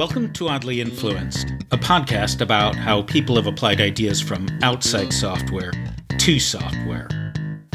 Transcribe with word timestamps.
Welcome 0.00 0.32
to 0.32 0.48
Oddly 0.48 0.80
Influenced, 0.80 1.50
a 1.72 1.76
podcast 1.76 2.40
about 2.40 2.74
how 2.74 3.02
people 3.02 3.36
have 3.36 3.46
applied 3.46 3.82
ideas 3.82 4.18
from 4.18 4.48
outside 4.62 5.12
software 5.12 5.72
to 6.16 6.40
software. 6.40 7.06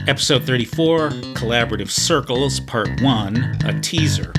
Episode 0.07 0.43
34 0.43 1.09
Collaborative 1.35 1.91
Circles, 1.91 2.59
Part 2.61 2.99
1, 2.99 3.57
a 3.65 3.79
teaser. 3.79 4.33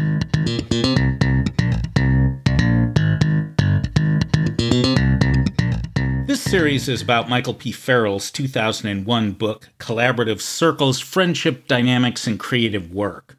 This 6.26 6.42
series 6.42 6.88
is 6.88 7.00
about 7.00 7.28
Michael 7.28 7.54
P. 7.54 7.70
Farrell's 7.70 8.32
2001 8.32 9.30
book, 9.30 9.68
Collaborative 9.78 10.40
Circles 10.40 10.98
Friendship, 10.98 11.68
Dynamics, 11.68 12.26
and 12.26 12.40
Creative 12.40 12.92
Work. 12.92 13.38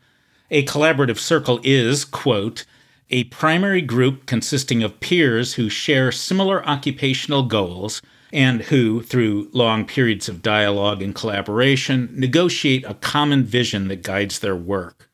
A 0.50 0.64
collaborative 0.64 1.18
circle 1.18 1.60
is, 1.66 2.06
quote, 2.06 2.64
a 3.10 3.26
primary 3.26 3.82
group 3.82 4.26
consisting 4.26 4.84
of 4.84 5.00
peers 5.00 5.54
who 5.54 5.70
share 5.70 6.12
similar 6.12 6.66
occupational 6.68 7.44
goals 7.44 8.02
and 8.34 8.64
who, 8.64 9.02
through 9.02 9.50
long 9.54 9.86
periods 9.86 10.28
of 10.28 10.42
dialogue 10.42 11.02
and 11.02 11.16
collaboration, 11.16 12.10
negotiate 12.14 12.84
a 12.86 12.96
common 12.96 13.44
vision 13.44 13.88
that 13.88 14.04
guides 14.04 14.40
their 14.40 14.56
work. 14.56 15.10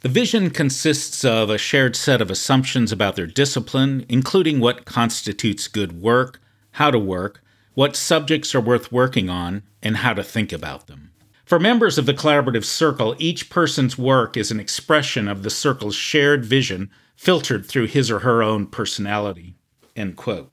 The 0.00 0.08
vision 0.08 0.50
consists 0.50 1.24
of 1.24 1.50
a 1.50 1.58
shared 1.58 1.96
set 1.96 2.20
of 2.20 2.30
assumptions 2.30 2.92
about 2.92 3.16
their 3.16 3.26
discipline, 3.26 4.04
including 4.08 4.60
what 4.60 4.84
constitutes 4.84 5.68
good 5.68 6.00
work, 6.00 6.40
how 6.72 6.90
to 6.90 6.98
work, 6.98 7.42
what 7.74 7.96
subjects 7.96 8.54
are 8.54 8.60
worth 8.60 8.92
working 8.92 9.28
on, 9.28 9.62
and 9.82 9.98
how 9.98 10.14
to 10.14 10.22
think 10.22 10.52
about 10.52 10.86
them. 10.86 11.10
For 11.44 11.58
members 11.58 11.98
of 11.98 12.06
the 12.06 12.14
collaborative 12.14 12.64
circle, 12.64 13.14
each 13.18 13.50
person's 13.50 13.98
work 13.98 14.36
is 14.36 14.50
an 14.50 14.60
expression 14.60 15.28
of 15.28 15.42
the 15.42 15.50
circle's 15.50 15.94
shared 15.94 16.44
vision 16.44 16.90
filtered 17.16 17.66
through 17.66 17.86
his 17.86 18.10
or 18.10 18.20
her 18.20 18.42
own 18.42 18.66
personality. 18.66 19.54
End 19.96 20.16
quote. 20.16 20.50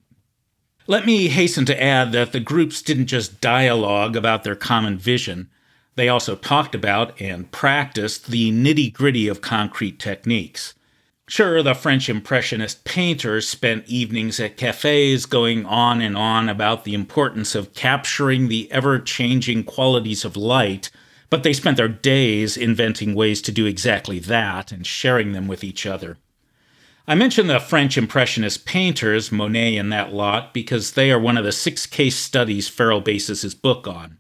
Let 0.88 1.06
me 1.06 1.28
hasten 1.28 1.66
to 1.66 1.82
add 1.82 2.12
that 2.12 2.32
the 2.32 2.40
groups 2.40 2.82
didn't 2.82 3.08
just 3.08 3.40
dialogue 3.40 4.16
about 4.16 4.44
their 4.44 4.56
common 4.56 4.98
vision, 4.98 5.50
they 5.96 6.10
also 6.10 6.36
talked 6.36 6.74
about 6.74 7.20
and 7.20 7.52
practiced 7.52 8.28
the 8.28 8.52
nitty 8.52 8.94
gritty 8.94 9.28
of 9.28 9.42
concrete 9.42 10.00
techniques. 10.00 10.74
Sure, 11.28 11.62
the 11.64 11.74
French 11.74 12.10
Impressionist 12.10 12.84
painters 12.84 13.48
spent 13.48 13.88
evenings 13.88 14.40
at 14.40 14.58
cafes 14.58 15.26
going 15.26 15.66
on 15.66 16.02
and 16.02 16.18
on 16.18 16.50
about 16.50 16.84
the 16.84 16.94
importance 16.94 17.56
of 17.56 17.74
capturing 17.74 18.48
the 18.48 18.70
ever 18.72 19.00
changing 19.00 19.64
qualities 19.64 20.26
of 20.26 20.36
light, 20.36 20.90
but 21.30 21.44
they 21.44 21.54
spent 21.54 21.78
their 21.78 21.88
days 21.88 22.58
inventing 22.58 23.16
ways 23.16 23.42
to 23.42 23.52
do 23.52 23.66
exactly 23.66 24.20
that 24.20 24.72
and 24.72 24.86
sharing 24.86 25.32
them 25.32 25.48
with 25.48 25.64
each 25.64 25.86
other. 25.86 26.18
I 27.08 27.16
mention 27.16 27.48
the 27.48 27.60
French 27.60 27.98
Impressionist 27.98 28.66
painters, 28.66 29.32
Monet 29.32 29.76
and 29.76 29.92
that 29.92 30.14
lot, 30.14 30.54
because 30.54 30.92
they 30.92 31.12
are 31.12 31.20
one 31.20 31.38
of 31.38 31.44
the 31.44 31.52
six 31.52 31.86
case 31.86 32.16
studies 32.16 32.68
Farrell 32.68 33.02
bases 33.02 33.42
his 33.42 33.56
book 33.56 33.88
on. 33.88 34.18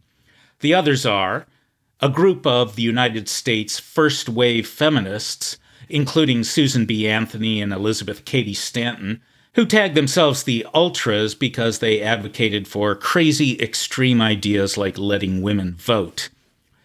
The 0.62 0.74
others 0.74 1.06
are 1.06 1.46
a 2.00 2.10
group 2.10 2.48
of 2.48 2.76
the 2.76 2.82
United 2.82 3.30
States 3.30 3.80
first 3.80 4.28
wave 4.28 4.68
feminists, 4.68 5.58
including 5.90 6.44
Susan 6.44 6.86
B. 6.86 7.08
Anthony 7.08 7.62
and 7.62 7.72
Elizabeth 7.72 8.26
Cady 8.26 8.56
Stanton, 8.56 9.22
who 9.54 9.66
tagged 9.66 9.96
themselves 9.96 10.44
the 10.44 10.66
ultras 10.74 11.36
because 11.36 11.80
they 11.80 12.02
advocated 12.02 12.68
for 12.68 12.96
crazy 12.96 13.60
extreme 13.62 14.22
ideas 14.22 14.78
like 14.78 14.98
letting 14.98 15.42
women 15.42 15.76
vote. 15.76 16.30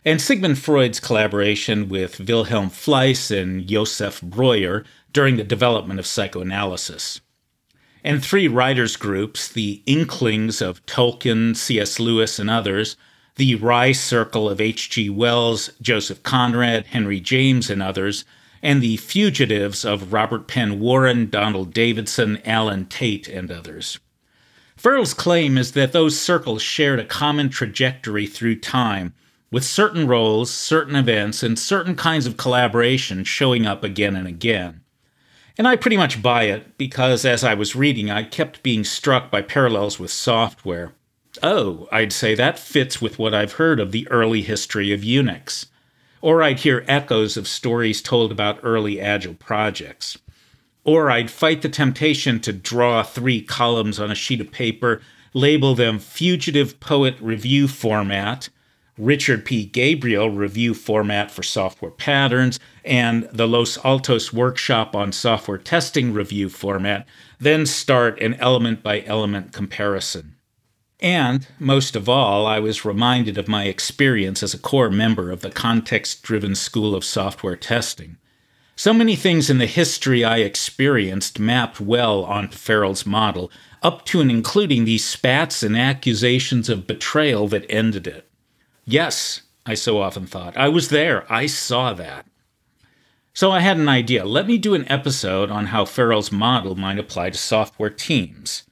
And 0.04 0.20
Sigmund 0.20 0.58
Freud's 0.58 1.00
collaboration 1.00 1.88
with 1.88 2.20
Wilhelm 2.20 2.70
Fliess 2.70 3.30
and 3.30 3.66
Josef 3.66 4.20
Breuer 4.20 4.84
during 5.16 5.38
the 5.38 5.44
development 5.44 5.98
of 5.98 6.06
psychoanalysis. 6.06 7.22
And 8.04 8.22
three 8.22 8.48
writers' 8.48 8.96
groups, 8.96 9.48
the 9.48 9.82
Inklings 9.86 10.60
of 10.60 10.84
Tolkien, 10.84 11.56
C.S. 11.56 11.98
Lewis, 11.98 12.38
and 12.38 12.50
others, 12.50 12.98
the 13.36 13.54
Rye 13.54 13.92
Circle 13.92 14.46
of 14.46 14.60
H.G. 14.60 15.08
Wells, 15.08 15.70
Joseph 15.80 16.22
Conrad, 16.22 16.88
Henry 16.88 17.18
James, 17.18 17.70
and 17.70 17.82
others, 17.82 18.26
and 18.62 18.82
the 18.82 18.98
Fugitives 18.98 19.86
of 19.86 20.12
Robert 20.12 20.48
Penn 20.48 20.80
Warren, 20.80 21.30
Donald 21.30 21.72
Davidson, 21.72 22.38
Allen 22.44 22.84
Tate, 22.84 23.26
and 23.26 23.50
others. 23.50 23.98
Farrell's 24.76 25.14
claim 25.14 25.56
is 25.56 25.72
that 25.72 25.92
those 25.92 26.20
circles 26.20 26.60
shared 26.60 27.00
a 27.00 27.06
common 27.06 27.48
trajectory 27.48 28.26
through 28.26 28.60
time, 28.60 29.14
with 29.50 29.64
certain 29.64 30.06
roles, 30.06 30.50
certain 30.50 30.94
events, 30.94 31.42
and 31.42 31.58
certain 31.58 31.96
kinds 31.96 32.26
of 32.26 32.36
collaboration 32.36 33.24
showing 33.24 33.64
up 33.64 33.82
again 33.82 34.14
and 34.14 34.28
again. 34.28 34.82
And 35.58 35.66
I 35.66 35.76
pretty 35.76 35.96
much 35.96 36.22
buy 36.22 36.44
it 36.44 36.76
because 36.76 37.24
as 37.24 37.42
I 37.42 37.54
was 37.54 37.74
reading, 37.74 38.10
I 38.10 38.24
kept 38.24 38.62
being 38.62 38.84
struck 38.84 39.30
by 39.30 39.40
parallels 39.40 39.98
with 39.98 40.10
software. 40.10 40.92
Oh, 41.42 41.88
I'd 41.90 42.12
say 42.12 42.34
that 42.34 42.58
fits 42.58 43.00
with 43.00 43.18
what 43.18 43.34
I've 43.34 43.52
heard 43.52 43.80
of 43.80 43.92
the 43.92 44.06
early 44.08 44.42
history 44.42 44.92
of 44.92 45.00
Unix. 45.00 45.66
Or 46.20 46.42
I'd 46.42 46.60
hear 46.60 46.84
echoes 46.88 47.36
of 47.36 47.48
stories 47.48 48.02
told 48.02 48.32
about 48.32 48.60
early 48.62 49.00
Agile 49.00 49.34
projects. 49.34 50.18
Or 50.84 51.10
I'd 51.10 51.30
fight 51.30 51.62
the 51.62 51.68
temptation 51.68 52.38
to 52.40 52.52
draw 52.52 53.02
three 53.02 53.40
columns 53.40 53.98
on 53.98 54.10
a 54.10 54.14
sheet 54.14 54.40
of 54.40 54.52
paper, 54.52 55.00
label 55.32 55.74
them 55.74 55.98
Fugitive 55.98 56.80
Poet 56.80 57.16
Review 57.20 57.66
Format, 57.66 58.50
Richard 58.98 59.44
P. 59.44 59.66
Gabriel 59.66 60.30
review 60.30 60.72
format 60.72 61.30
for 61.30 61.42
software 61.42 61.90
patterns, 61.90 62.58
and 62.84 63.28
the 63.30 63.46
Los 63.46 63.76
Altos 63.78 64.32
workshop 64.32 64.96
on 64.96 65.12
software 65.12 65.58
testing 65.58 66.14
review 66.14 66.48
format, 66.48 67.06
then 67.38 67.66
start 67.66 68.20
an 68.22 68.34
element 68.34 68.82
by 68.82 69.02
element 69.02 69.52
comparison. 69.52 70.36
And, 70.98 71.46
most 71.58 71.94
of 71.94 72.08
all, 72.08 72.46
I 72.46 72.58
was 72.58 72.86
reminded 72.86 73.36
of 73.36 73.48
my 73.48 73.64
experience 73.64 74.42
as 74.42 74.54
a 74.54 74.58
core 74.58 74.90
member 74.90 75.30
of 75.30 75.42
the 75.42 75.50
context 75.50 76.22
driven 76.22 76.54
school 76.54 76.94
of 76.94 77.04
software 77.04 77.56
testing. 77.56 78.16
So 78.76 78.94
many 78.94 79.14
things 79.14 79.50
in 79.50 79.58
the 79.58 79.66
history 79.66 80.24
I 80.24 80.38
experienced 80.38 81.38
mapped 81.38 81.80
well 81.80 82.24
onto 82.24 82.56
Farrell's 82.56 83.04
model, 83.04 83.50
up 83.82 84.06
to 84.06 84.22
and 84.22 84.30
including 84.30 84.86
these 84.86 85.04
spats 85.04 85.62
and 85.62 85.76
accusations 85.76 86.70
of 86.70 86.86
betrayal 86.86 87.46
that 87.48 87.66
ended 87.68 88.06
it. 88.06 88.28
Yes, 88.86 89.42
I 89.66 89.74
so 89.74 90.00
often 90.00 90.26
thought. 90.26 90.56
I 90.56 90.68
was 90.68 90.90
there. 90.90 91.30
I 91.30 91.46
saw 91.46 91.92
that. 91.94 92.26
So 93.34 93.50
I 93.50 93.60
had 93.60 93.76
an 93.76 93.88
idea. 93.88 94.24
Let 94.24 94.46
me 94.46 94.58
do 94.58 94.74
an 94.74 94.90
episode 94.90 95.50
on 95.50 95.66
how 95.66 95.84
Farrell's 95.84 96.30
model 96.30 96.76
might 96.76 96.98
apply 96.98 97.30
to 97.30 97.36
software 97.36 97.90
teams. 97.90 98.62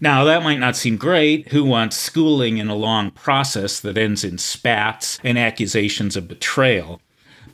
Now, 0.00 0.22
that 0.24 0.42
might 0.42 0.60
not 0.60 0.76
seem 0.76 0.98
great. 0.98 1.48
Who 1.48 1.64
wants 1.64 1.96
schooling 1.96 2.58
in 2.58 2.68
a 2.68 2.74
long 2.74 3.10
process 3.10 3.80
that 3.80 3.96
ends 3.96 4.22
in 4.22 4.36
spats 4.36 5.18
and 5.24 5.38
accusations 5.38 6.14
of 6.14 6.28
betrayal? 6.28 7.00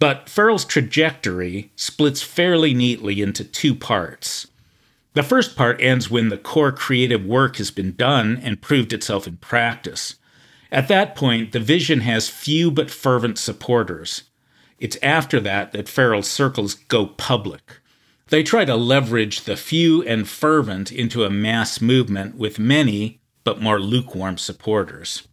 But 0.01 0.29
Farrell's 0.29 0.65
trajectory 0.65 1.71
splits 1.77 2.23
fairly 2.23 2.75
neatly 2.75 3.23
into 3.23 3.45
two 3.45 3.75
parts. 3.75 4.49
The 5.15 5.23
first 5.23 5.57
part 5.57 5.81
ends 5.81 6.11
when 6.11 6.29
the 6.29 6.39
core 6.39 6.73
creative 6.73 7.25
work 7.25 7.57
has 7.57 7.71
been 7.71 7.95
done 7.95 8.41
and 8.43 8.61
proved 8.61 8.93
itself 8.93 9.29
in 9.29 9.37
practice. 9.37 10.17
At 10.73 10.89
that 10.89 11.17
point, 11.17 11.53
the 11.53 11.61
vision 11.61 12.01
has 12.01 12.29
few 12.29 12.71
but 12.71 12.91
fervent 12.91 13.39
supporters. 13.39 14.23
It's 14.79 14.97
after 15.03 15.41
that 15.41 15.73
that 15.73 15.89
Farrell's 15.89 16.31
circles 16.31 16.75
go 16.75 17.07
public. 17.07 17.81
They 18.29 18.43
try 18.45 18.65
to 18.65 18.77
leverage 18.77 19.43
the 19.43 19.57
few 19.57 20.03
and 20.05 20.29
fervent 20.29 20.93
into 20.93 21.25
a 21.25 21.31
mass 21.31 21.81
movement 21.81 22.37
with 22.37 22.59
many 22.59 23.21
but 23.43 23.61
more 23.61 23.81
lukewarm 23.81 24.39
supporters. 24.39 25.27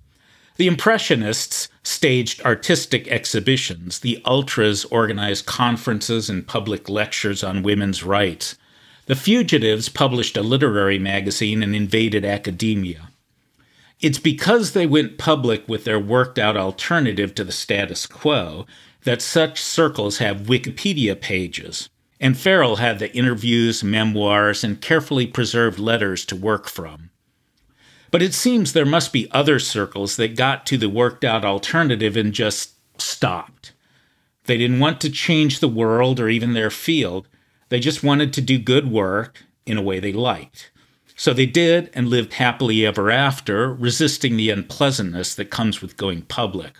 The 0.55 0.65
Impressionists 0.65 1.69
staged 1.83 2.41
artistic 2.41 3.07
exhibitions. 3.09 3.99
The 3.99 4.19
Ultras 4.25 4.85
organized 4.85 5.45
conferences 5.45 6.31
and 6.31 6.47
public 6.47 6.89
lectures 6.89 7.43
on 7.43 7.61
women's 7.61 8.03
rights. 8.03 8.55
The 9.05 9.15
Fugitives 9.15 9.87
published 9.87 10.35
a 10.35 10.41
literary 10.41 10.97
magazine 10.97 11.61
and 11.61 11.75
invaded 11.75 12.25
academia. 12.25 13.09
It's 13.99 14.19
because 14.19 14.73
they 14.73 14.85
went 14.85 15.17
public 15.17 15.67
with 15.67 15.83
their 15.83 15.99
worked 15.99 16.37
out 16.37 16.55
alternative 16.55 17.33
to 17.35 17.43
the 17.43 17.51
status 17.51 18.05
quo 18.05 18.67
that 19.03 19.21
such 19.21 19.61
circles 19.61 20.19
have 20.19 20.43
Wikipedia 20.43 21.19
pages. 21.19 21.89
And 22.19 22.37
Farrell 22.37 22.77
had 22.77 22.99
the 22.99 23.15
interviews, 23.15 23.83
memoirs, 23.83 24.63
and 24.63 24.81
carefully 24.81 25.27
preserved 25.27 25.79
letters 25.79 26.25
to 26.25 26.35
work 26.35 26.67
from. 26.67 27.09
But 28.11 28.21
it 28.21 28.33
seems 28.33 28.73
there 28.73 28.85
must 28.85 29.11
be 29.11 29.31
other 29.31 29.59
circles 29.59 30.15
that 30.17 30.35
got 30.35 30.65
to 30.67 30.77
the 30.77 30.89
worked 30.89 31.23
out 31.23 31.43
alternative 31.43 32.15
and 32.15 32.33
just 32.33 32.73
stopped. 32.99 33.73
They 34.45 34.57
didn't 34.57 34.79
want 34.79 35.01
to 35.01 35.09
change 35.09 35.59
the 35.59 35.67
world 35.67 36.19
or 36.19 36.29
even 36.29 36.53
their 36.53 36.69
field. 36.69 37.27
They 37.69 37.79
just 37.79 38.03
wanted 38.03 38.31
to 38.33 38.41
do 38.41 38.57
good 38.59 38.89
work 38.89 39.43
in 39.65 39.77
a 39.77 39.81
way 39.81 39.99
they 39.99 40.13
liked. 40.13 40.71
So 41.19 41.33
they 41.33 41.47
did 41.47 41.89
and 41.95 42.07
lived 42.07 42.33
happily 42.33 42.85
ever 42.85 43.09
after, 43.09 43.73
resisting 43.73 44.37
the 44.37 44.51
unpleasantness 44.51 45.33
that 45.33 45.49
comes 45.49 45.81
with 45.81 45.97
going 45.97 46.21
public. 46.21 46.75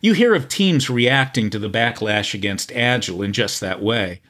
You 0.00 0.12
hear 0.12 0.36
of 0.36 0.48
teams 0.48 0.88
reacting 0.88 1.50
to 1.50 1.58
the 1.58 1.68
backlash 1.68 2.32
against 2.32 2.70
Agile 2.70 3.22
in 3.22 3.32
just 3.32 3.60
that 3.60 3.82
way. 3.82 4.20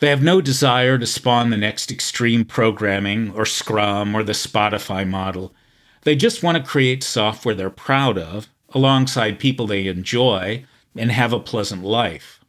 They 0.00 0.10
have 0.10 0.22
no 0.22 0.42
desire 0.42 0.98
to 0.98 1.06
spawn 1.06 1.48
the 1.48 1.56
next 1.56 1.90
extreme 1.90 2.44
programming 2.44 3.30
or 3.30 3.46
Scrum 3.46 4.14
or 4.14 4.22
the 4.22 4.32
Spotify 4.32 5.08
model. 5.08 5.54
They 6.02 6.14
just 6.14 6.42
want 6.42 6.58
to 6.58 6.62
create 6.62 7.02
software 7.02 7.54
they're 7.54 7.70
proud 7.70 8.18
of, 8.18 8.48
alongside 8.70 9.38
people 9.38 9.66
they 9.66 9.86
enjoy, 9.86 10.66
and 10.94 11.10
have 11.10 11.32
a 11.32 11.40
pleasant 11.40 11.82
life. 11.82 12.44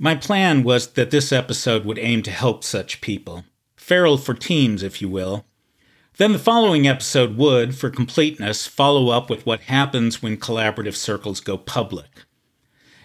My 0.00 0.16
plan 0.16 0.64
was 0.64 0.94
that 0.94 1.12
this 1.12 1.30
episode 1.30 1.84
would 1.84 1.98
aim 1.98 2.24
to 2.24 2.30
help 2.32 2.64
such 2.64 3.00
people. 3.00 3.44
Farrell 3.82 4.16
for 4.16 4.32
teams, 4.32 4.84
if 4.84 5.02
you 5.02 5.08
will. 5.08 5.44
Then 6.16 6.32
the 6.32 6.38
following 6.38 6.86
episode 6.86 7.36
would, 7.36 7.74
for 7.74 7.90
completeness, 7.90 8.64
follow 8.64 9.08
up 9.08 9.28
with 9.28 9.44
what 9.44 9.62
happens 9.62 10.22
when 10.22 10.36
collaborative 10.36 10.94
circles 10.94 11.40
go 11.40 11.58
public. 11.58 12.06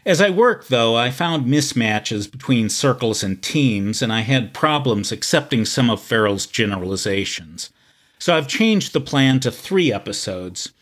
As 0.05 0.21
I 0.21 0.29
worked, 0.29 0.69
though, 0.69 0.95
I 0.95 1.09
found 1.09 1.47
mismatches 1.47 2.31
between 2.31 2.69
circles 2.69 3.23
and 3.23 3.41
teams, 3.41 4.03
and 4.03 4.13
I 4.13 4.21
had 4.21 4.53
problems 4.53 5.11
accepting 5.11 5.65
some 5.65 5.89
of 5.89 5.99
Farrell's 5.99 6.45
generalizations. 6.45 7.71
So 8.19 8.35
I've 8.35 8.47
changed 8.47 8.93
the 8.93 9.01
plan 9.01 9.39
to 9.41 9.51
three 9.51 9.91
episodes. 9.91 10.73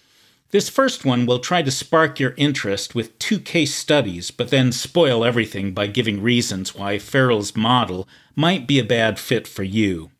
This 0.52 0.70
first 0.70 1.04
one 1.04 1.26
will 1.26 1.40
try 1.40 1.62
to 1.64 1.72
spark 1.72 2.20
your 2.20 2.34
interest 2.38 2.96
with 2.96 3.18
two 3.20 3.40
case 3.40 3.74
studies, 3.74 4.32
but 4.32 4.50
then 4.50 4.72
spoil 4.72 5.26
everything 5.26 5.74
by 5.74 5.88
giving 5.88 6.22
reasons 6.22 6.76
why 6.76 7.00
Farrell's 7.00 7.56
model 7.56 8.08
might 8.36 8.68
be 8.68 8.80
a 8.80 8.84
bad 8.84 9.20
fit 9.20 9.48
for 9.48 9.64
you. 9.64 10.12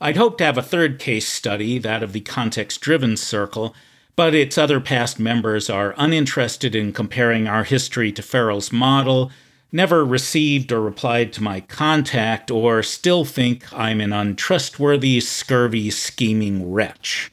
I'd 0.00 0.16
hoped 0.16 0.38
to 0.38 0.44
have 0.44 0.56
a 0.56 0.62
third 0.62 0.98
case 0.98 1.28
study, 1.28 1.78
that 1.78 2.02
of 2.02 2.12
the 2.12 2.20
context 2.20 2.80
driven 2.80 3.16
circle, 3.16 3.74
but 4.16 4.34
its 4.34 4.56
other 4.56 4.80
past 4.80 5.20
members 5.20 5.68
are 5.68 5.94
uninterested 5.98 6.74
in 6.74 6.92
comparing 6.92 7.46
our 7.46 7.64
history 7.64 8.10
to 8.12 8.22
Farrell's 8.22 8.72
model, 8.72 9.30
never 9.70 10.04
received 10.04 10.72
or 10.72 10.80
replied 10.80 11.32
to 11.34 11.42
my 11.42 11.60
contact, 11.60 12.50
or 12.50 12.82
still 12.82 13.24
think 13.24 13.70
I'm 13.72 14.00
an 14.00 14.12
untrustworthy, 14.12 15.20
scurvy, 15.20 15.90
scheming 15.90 16.72
wretch. 16.72 17.30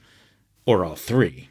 Or 0.66 0.84
all 0.84 0.96
three. 0.96 1.50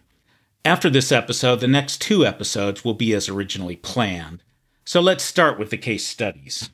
After 0.66 0.90
this 0.90 1.12
episode, 1.12 1.60
the 1.60 1.68
next 1.68 2.00
two 2.00 2.26
episodes 2.26 2.84
will 2.84 2.94
be 2.94 3.14
as 3.14 3.28
originally 3.28 3.76
planned. 3.76 4.42
So 4.84 5.00
let's 5.00 5.22
start 5.22 5.60
with 5.60 5.70
the 5.70 5.78
case 5.78 6.04
studies. 6.04 6.70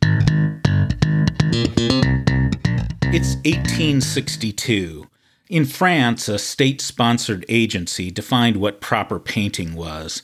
It's 3.12 3.34
1862. 3.44 5.10
In 5.50 5.66
France, 5.66 6.26
a 6.30 6.38
state 6.38 6.80
sponsored 6.80 7.44
agency 7.50 8.10
defined 8.10 8.56
what 8.56 8.80
proper 8.80 9.18
painting 9.18 9.74
was. 9.74 10.22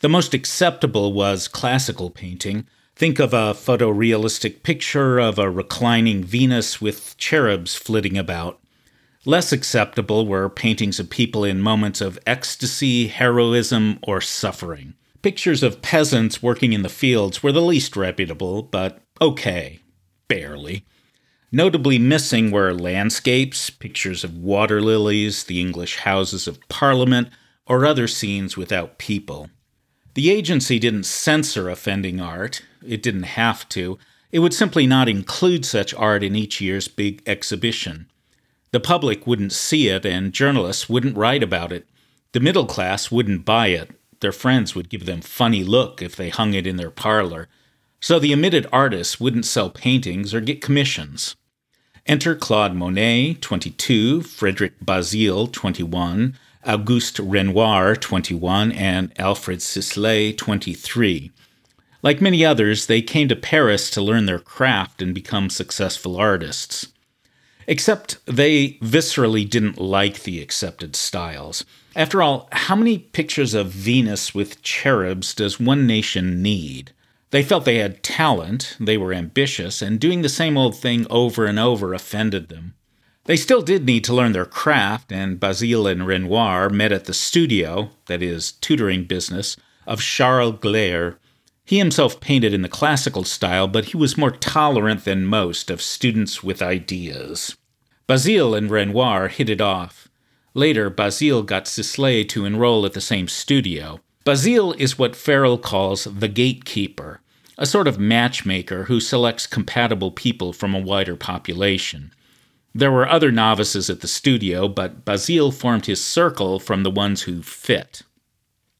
The 0.00 0.08
most 0.08 0.34
acceptable 0.34 1.12
was 1.12 1.46
classical 1.46 2.10
painting. 2.10 2.66
Think 2.96 3.20
of 3.20 3.32
a 3.32 3.54
photorealistic 3.54 4.64
picture 4.64 5.20
of 5.20 5.38
a 5.38 5.48
reclining 5.48 6.24
Venus 6.24 6.80
with 6.80 7.16
cherubs 7.16 7.76
flitting 7.76 8.18
about. 8.18 8.58
Less 9.26 9.52
acceptable 9.52 10.26
were 10.26 10.50
paintings 10.50 11.00
of 11.00 11.08
people 11.08 11.44
in 11.44 11.60
moments 11.60 12.00
of 12.00 12.18
ecstasy, 12.26 13.06
heroism, 13.06 13.98
or 14.02 14.20
suffering. 14.20 14.94
Pictures 15.22 15.62
of 15.62 15.80
peasants 15.80 16.42
working 16.42 16.74
in 16.74 16.82
the 16.82 16.90
fields 16.90 17.42
were 17.42 17.52
the 17.52 17.62
least 17.62 17.96
reputable, 17.96 18.62
but 18.62 19.00
okay. 19.22 19.80
Barely. 20.28 20.84
Notably 21.50 21.98
missing 21.98 22.50
were 22.50 22.74
landscapes, 22.74 23.70
pictures 23.70 24.24
of 24.24 24.36
water 24.36 24.82
lilies, 24.82 25.44
the 25.44 25.60
English 25.60 25.98
Houses 25.98 26.46
of 26.46 26.60
Parliament, 26.68 27.28
or 27.66 27.86
other 27.86 28.06
scenes 28.06 28.56
without 28.56 28.98
people. 28.98 29.48
The 30.14 30.30
agency 30.30 30.78
didn't 30.78 31.04
censor 31.04 31.70
offending 31.70 32.20
art, 32.20 32.62
it 32.86 33.02
didn't 33.02 33.22
have 33.22 33.68
to. 33.70 33.98
It 34.32 34.40
would 34.40 34.52
simply 34.52 34.86
not 34.86 35.08
include 35.08 35.64
such 35.64 35.94
art 35.94 36.22
in 36.22 36.36
each 36.36 36.60
year's 36.60 36.88
big 36.88 37.22
exhibition. 37.26 38.10
The 38.74 38.80
public 38.80 39.24
wouldn't 39.24 39.52
see 39.52 39.86
it, 39.86 40.04
and 40.04 40.32
journalists 40.32 40.88
wouldn't 40.88 41.16
write 41.16 41.44
about 41.44 41.70
it. 41.70 41.86
The 42.32 42.40
middle 42.40 42.66
class 42.66 43.08
wouldn't 43.08 43.44
buy 43.44 43.68
it. 43.68 43.92
Their 44.18 44.32
friends 44.32 44.74
would 44.74 44.88
give 44.88 45.06
them 45.06 45.20
funny 45.20 45.62
look 45.62 46.02
if 46.02 46.16
they 46.16 46.28
hung 46.28 46.54
it 46.54 46.66
in 46.66 46.74
their 46.74 46.90
parlor. 46.90 47.46
So 48.00 48.18
the 48.18 48.32
omitted 48.32 48.66
artists 48.72 49.20
wouldn't 49.20 49.46
sell 49.46 49.70
paintings 49.70 50.34
or 50.34 50.40
get 50.40 50.60
commissions. 50.60 51.36
Enter 52.04 52.34
Claude 52.34 52.74
Monet, 52.74 53.34
22, 53.34 54.22
Frederick 54.22 54.80
Bazille, 54.84 55.52
21, 55.52 56.36
Auguste 56.66 57.20
Renoir, 57.20 57.94
21, 57.94 58.72
and 58.72 59.12
Alfred 59.20 59.62
Sisley, 59.62 60.32
23. 60.32 61.30
Like 62.02 62.20
many 62.20 62.44
others, 62.44 62.86
they 62.86 63.02
came 63.02 63.28
to 63.28 63.36
Paris 63.36 63.88
to 63.90 64.02
learn 64.02 64.26
their 64.26 64.40
craft 64.40 65.00
and 65.00 65.14
become 65.14 65.48
successful 65.48 66.16
artists. 66.16 66.88
Except 67.66 68.18
they 68.26 68.78
viscerally 68.82 69.48
didn't 69.48 69.78
like 69.78 70.22
the 70.22 70.40
accepted 70.40 70.94
styles. 70.96 71.64
After 71.96 72.22
all, 72.22 72.48
how 72.52 72.76
many 72.76 72.98
pictures 72.98 73.54
of 73.54 73.68
Venus 73.68 74.34
with 74.34 74.62
cherubs 74.62 75.34
does 75.34 75.60
one 75.60 75.86
nation 75.86 76.42
need? 76.42 76.92
They 77.30 77.42
felt 77.42 77.64
they 77.64 77.78
had 77.78 78.02
talent, 78.02 78.76
they 78.78 78.96
were 78.96 79.12
ambitious, 79.12 79.82
and 79.82 79.98
doing 79.98 80.22
the 80.22 80.28
same 80.28 80.56
old 80.56 80.76
thing 80.76 81.06
over 81.10 81.46
and 81.46 81.58
over 81.58 81.92
offended 81.92 82.48
them. 82.48 82.74
They 83.24 83.36
still 83.36 83.62
did 83.62 83.86
need 83.86 84.04
to 84.04 84.14
learn 84.14 84.32
their 84.32 84.44
craft, 84.44 85.10
and 85.10 85.40
Bazille 85.40 85.90
and 85.90 86.06
Renoir 86.06 86.68
met 86.68 86.92
at 86.92 87.06
the 87.06 87.14
studio, 87.14 87.90
that 88.06 88.22
is, 88.22 88.52
tutoring 88.52 89.04
business, 89.04 89.56
of 89.86 90.00
Charles 90.00 90.60
Gleyre. 90.60 91.16
He 91.64 91.78
himself 91.78 92.20
painted 92.20 92.52
in 92.52 92.62
the 92.62 92.68
classical 92.68 93.24
style, 93.24 93.68
but 93.68 93.86
he 93.86 93.96
was 93.96 94.18
more 94.18 94.30
tolerant 94.30 95.04
than 95.04 95.24
most 95.24 95.70
of 95.70 95.80
students 95.80 96.42
with 96.42 96.60
ideas. 96.60 97.56
Bazille 98.06 98.56
and 98.56 98.70
Renoir 98.70 99.28
hit 99.28 99.48
it 99.48 99.60
off. 99.60 100.08
Later, 100.52 100.90
Bazille 100.90 101.44
got 101.44 101.66
Sisley 101.66 102.24
to 102.26 102.44
enroll 102.44 102.84
at 102.84 102.92
the 102.92 103.00
same 103.00 103.28
studio. 103.28 104.00
Bazille 104.24 104.74
is 104.78 104.98
what 104.98 105.16
Farrell 105.16 105.58
calls 105.58 106.04
the 106.04 106.28
gatekeeper 106.28 107.20
a 107.56 107.66
sort 107.66 107.88
of 107.88 107.98
matchmaker 107.98 108.84
who 108.84 109.00
selects 109.00 109.46
compatible 109.46 110.10
people 110.10 110.52
from 110.52 110.74
a 110.74 110.80
wider 110.80 111.16
population. 111.16 112.12
There 112.74 112.90
were 112.90 113.08
other 113.08 113.30
novices 113.30 113.88
at 113.88 114.00
the 114.00 114.08
studio, 114.08 114.66
but 114.66 115.04
Bazille 115.04 115.52
formed 115.52 115.86
his 115.86 116.04
circle 116.04 116.58
from 116.58 116.82
the 116.82 116.90
ones 116.90 117.22
who 117.22 117.42
fit. 117.42 118.02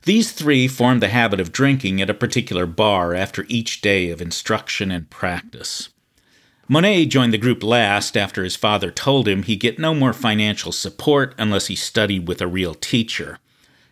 These 0.04 0.32
three 0.32 0.68
formed 0.68 1.00
the 1.00 1.08
habit 1.08 1.40
of 1.40 1.50
drinking 1.50 2.02
at 2.02 2.10
a 2.10 2.14
particular 2.14 2.66
bar 2.66 3.14
after 3.14 3.46
each 3.48 3.80
day 3.80 4.10
of 4.10 4.20
instruction 4.20 4.90
and 4.90 5.08
practice. 5.08 5.88
Monet 6.68 7.06
joined 7.06 7.32
the 7.32 7.38
group 7.38 7.62
last 7.62 8.14
after 8.14 8.44
his 8.44 8.54
father 8.54 8.90
told 8.90 9.26
him 9.26 9.44
he'd 9.44 9.60
get 9.60 9.78
no 9.78 9.94
more 9.94 10.12
financial 10.12 10.72
support 10.72 11.34
unless 11.38 11.68
he 11.68 11.74
studied 11.74 12.28
with 12.28 12.42
a 12.42 12.46
real 12.46 12.74
teacher. 12.74 13.38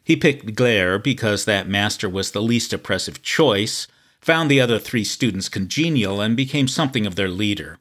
He 0.04 0.14
picked 0.14 0.54
Gleyre 0.54 1.02
because 1.02 1.46
that 1.46 1.68
master 1.68 2.10
was 2.10 2.32
the 2.32 2.42
least 2.42 2.74
oppressive 2.74 3.22
choice, 3.22 3.86
found 4.20 4.50
the 4.50 4.60
other 4.60 4.78
three 4.78 5.04
students 5.04 5.48
congenial, 5.48 6.20
and 6.20 6.36
became 6.36 6.68
something 6.68 7.06
of 7.06 7.14
their 7.14 7.28
leader. 7.28 7.78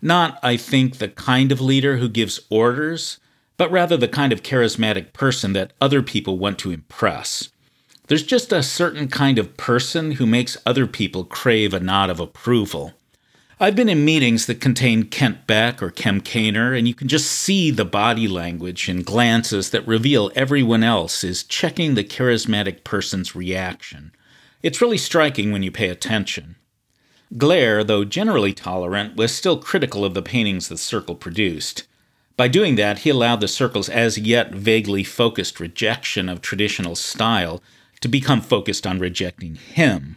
Not, 0.00 0.38
I 0.42 0.56
think, 0.56 0.96
the 0.96 1.08
kind 1.08 1.52
of 1.52 1.60
leader 1.60 1.98
who 1.98 2.08
gives 2.08 2.40
orders, 2.48 3.18
but 3.58 3.70
rather 3.70 3.98
the 3.98 4.08
kind 4.08 4.32
of 4.32 4.42
charismatic 4.42 5.12
person 5.12 5.52
that 5.52 5.74
other 5.82 6.02
people 6.02 6.38
want 6.38 6.58
to 6.60 6.70
impress. 6.70 7.50
There's 8.08 8.22
just 8.22 8.52
a 8.52 8.62
certain 8.62 9.08
kind 9.08 9.38
of 9.38 9.58
person 9.58 10.12
who 10.12 10.24
makes 10.24 10.56
other 10.64 10.86
people 10.86 11.24
crave 11.24 11.74
a 11.74 11.80
nod 11.80 12.08
of 12.08 12.20
approval. 12.20 12.94
I've 13.60 13.76
been 13.76 13.90
in 13.90 14.02
meetings 14.04 14.46
that 14.46 14.62
contain 14.62 15.02
Kent 15.02 15.46
Beck 15.46 15.82
or 15.82 15.92
Cem 15.94 16.22
Kaner, 16.22 16.76
and 16.76 16.88
you 16.88 16.94
can 16.94 17.06
just 17.08 17.30
see 17.30 17.70
the 17.70 17.84
body 17.84 18.26
language 18.26 18.88
and 18.88 19.04
glances 19.04 19.70
that 19.70 19.86
reveal 19.86 20.32
everyone 20.34 20.82
else 20.82 21.22
is 21.22 21.42
checking 21.42 21.94
the 21.94 22.04
charismatic 22.04 22.82
person's 22.82 23.34
reaction. 23.34 24.12
It's 24.62 24.80
really 24.80 24.96
striking 24.96 25.52
when 25.52 25.62
you 25.62 25.70
pay 25.70 25.90
attention. 25.90 26.56
Gleyre, 27.36 27.86
though 27.86 28.06
generally 28.06 28.54
tolerant, 28.54 29.16
was 29.16 29.34
still 29.34 29.58
critical 29.58 30.02
of 30.02 30.14
the 30.14 30.22
paintings 30.22 30.68
the 30.68 30.78
circle 30.78 31.14
produced. 31.14 31.86
By 32.38 32.48
doing 32.48 32.76
that, 32.76 33.00
he 33.00 33.10
allowed 33.10 33.40
the 33.40 33.48
circle's 33.48 33.90
as 33.90 34.16
yet 34.16 34.54
vaguely 34.54 35.04
focused 35.04 35.60
rejection 35.60 36.30
of 36.30 36.40
traditional 36.40 36.94
style 36.94 37.60
to 38.00 38.08
become 38.08 38.40
focused 38.40 38.86
on 38.86 38.98
rejecting 38.98 39.56
him. 39.56 40.16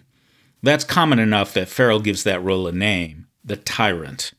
That's 0.63 0.83
common 0.83 1.19
enough 1.19 1.53
that 1.53 1.69
Farrell 1.69 1.99
gives 1.99 2.23
that 2.23 2.43
role 2.43 2.67
a 2.67 2.71
name 2.71 3.27
the 3.43 3.57
tyrant. 3.57 4.33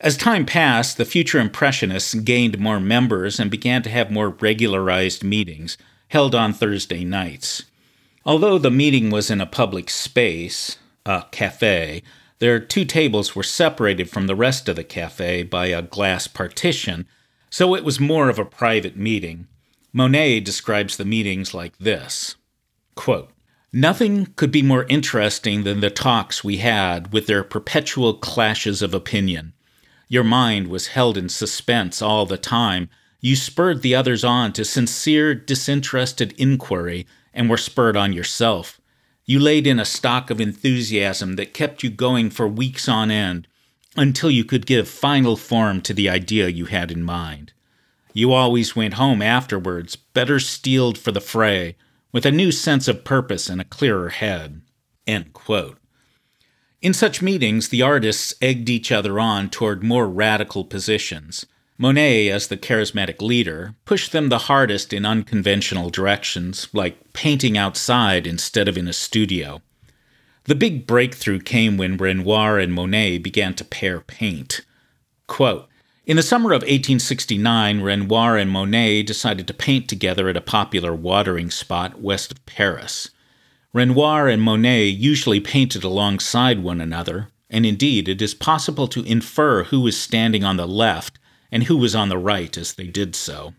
As 0.00 0.16
time 0.16 0.46
passed, 0.46 0.96
the 0.96 1.04
future 1.04 1.38
Impressionists 1.38 2.14
gained 2.14 2.58
more 2.58 2.80
members 2.80 3.38
and 3.38 3.50
began 3.50 3.82
to 3.82 3.90
have 3.90 4.10
more 4.10 4.30
regularized 4.30 5.24
meetings, 5.24 5.76
held 6.08 6.34
on 6.34 6.52
Thursday 6.52 7.04
nights. 7.04 7.64
Although 8.24 8.58
the 8.58 8.70
meeting 8.70 9.10
was 9.10 9.30
in 9.30 9.40
a 9.40 9.46
public 9.46 9.88
space, 9.90 10.78
a 11.04 11.24
cafe, 11.30 12.02
their 12.38 12.60
two 12.60 12.84
tables 12.84 13.34
were 13.34 13.42
separated 13.42 14.10
from 14.10 14.26
the 14.26 14.36
rest 14.36 14.68
of 14.68 14.76
the 14.76 14.84
cafe 14.84 15.42
by 15.42 15.66
a 15.66 15.82
glass 15.82 16.26
partition, 16.26 17.06
so 17.48 17.74
it 17.74 17.84
was 17.84 18.00
more 18.00 18.28
of 18.28 18.38
a 18.38 18.44
private 18.44 18.96
meeting. 18.96 19.46
Monet 19.92 20.40
describes 20.40 20.96
the 20.96 21.04
meetings 21.04 21.54
like 21.54 21.78
this 21.78 22.36
quote, 22.96 23.30
Nothing 23.72 24.26
could 24.36 24.50
be 24.50 24.62
more 24.62 24.84
interesting 24.88 25.62
than 25.62 25.80
the 25.80 25.90
talks 25.90 26.42
we 26.42 26.56
had 26.56 27.12
with 27.12 27.26
their 27.26 27.44
perpetual 27.44 28.14
clashes 28.14 28.82
of 28.82 28.94
opinion. 28.94 29.52
Your 30.08 30.24
mind 30.24 30.68
was 30.68 30.88
held 30.88 31.16
in 31.18 31.28
suspense 31.28 32.00
all 32.00 32.26
the 32.26 32.38
time. 32.38 32.88
You 33.20 33.36
spurred 33.36 33.82
the 33.82 33.94
others 33.94 34.24
on 34.24 34.52
to 34.54 34.64
sincere, 34.64 35.34
disinterested 35.34 36.32
inquiry 36.38 37.06
and 37.34 37.50
were 37.50 37.56
spurred 37.56 37.96
on 37.96 38.12
yourself. 38.12 38.80
You 39.26 39.40
laid 39.40 39.66
in 39.66 39.80
a 39.80 39.84
stock 39.84 40.30
of 40.30 40.40
enthusiasm 40.40 41.34
that 41.36 41.52
kept 41.52 41.82
you 41.82 41.90
going 41.90 42.30
for 42.30 42.48
weeks 42.48 42.88
on 42.88 43.10
end 43.10 43.48
until 43.96 44.30
you 44.30 44.44
could 44.44 44.66
give 44.66 44.88
final 44.88 45.36
form 45.36 45.80
to 45.82 45.92
the 45.92 46.08
idea 46.08 46.48
you 46.48 46.66
had 46.66 46.90
in 46.92 47.02
mind. 47.02 47.52
You 48.14 48.32
always 48.32 48.76
went 48.76 48.94
home 48.94 49.20
afterwards, 49.20 49.96
better 49.96 50.38
steeled 50.38 50.96
for 50.96 51.12
the 51.12 51.20
fray, 51.20 51.76
with 52.16 52.24
a 52.24 52.32
new 52.32 52.50
sense 52.50 52.88
of 52.88 53.04
purpose 53.04 53.50
and 53.50 53.60
a 53.60 53.64
clearer 53.64 54.08
head. 54.08 54.62
In 55.06 56.94
such 56.94 57.20
meetings, 57.20 57.68
the 57.68 57.82
artists 57.82 58.32
egged 58.40 58.70
each 58.70 58.90
other 58.90 59.20
on 59.20 59.50
toward 59.50 59.84
more 59.84 60.08
radical 60.08 60.64
positions. 60.64 61.44
Monet, 61.76 62.30
as 62.30 62.48
the 62.48 62.56
charismatic 62.56 63.20
leader, 63.20 63.74
pushed 63.84 64.12
them 64.12 64.30
the 64.30 64.48
hardest 64.48 64.94
in 64.94 65.04
unconventional 65.04 65.90
directions, 65.90 66.68
like 66.72 67.12
painting 67.12 67.58
outside 67.58 68.26
instead 68.26 68.66
of 68.66 68.78
in 68.78 68.88
a 68.88 68.94
studio. 68.94 69.60
The 70.44 70.54
big 70.54 70.86
breakthrough 70.86 71.40
came 71.40 71.76
when 71.76 71.98
Renoir 71.98 72.58
and 72.58 72.72
Monet 72.72 73.18
began 73.18 73.52
to 73.56 73.62
pair 73.62 74.00
paint. 74.00 74.62
Quote, 75.26 75.68
in 76.06 76.16
the 76.16 76.22
summer 76.22 76.52
of 76.52 76.62
1869, 76.62 77.80
Renoir 77.80 78.36
and 78.36 78.48
Monet 78.48 79.02
decided 79.02 79.48
to 79.48 79.54
paint 79.54 79.88
together 79.88 80.28
at 80.28 80.36
a 80.36 80.40
popular 80.40 80.94
watering 80.94 81.50
spot 81.50 82.00
west 82.00 82.30
of 82.30 82.46
Paris. 82.46 83.10
Renoir 83.72 84.28
and 84.28 84.40
Monet 84.40 84.84
usually 84.84 85.40
painted 85.40 85.82
alongside 85.82 86.62
one 86.62 86.80
another, 86.80 87.26
and 87.50 87.66
indeed 87.66 88.08
it 88.08 88.22
is 88.22 88.34
possible 88.34 88.86
to 88.86 89.02
infer 89.02 89.64
who 89.64 89.80
was 89.80 89.98
standing 89.98 90.44
on 90.44 90.56
the 90.56 90.68
left 90.68 91.18
and 91.50 91.64
who 91.64 91.76
was 91.76 91.96
on 91.96 92.08
the 92.08 92.18
right 92.18 92.56
as 92.56 92.74
they 92.74 92.86
did 92.86 93.16
so. 93.16 93.54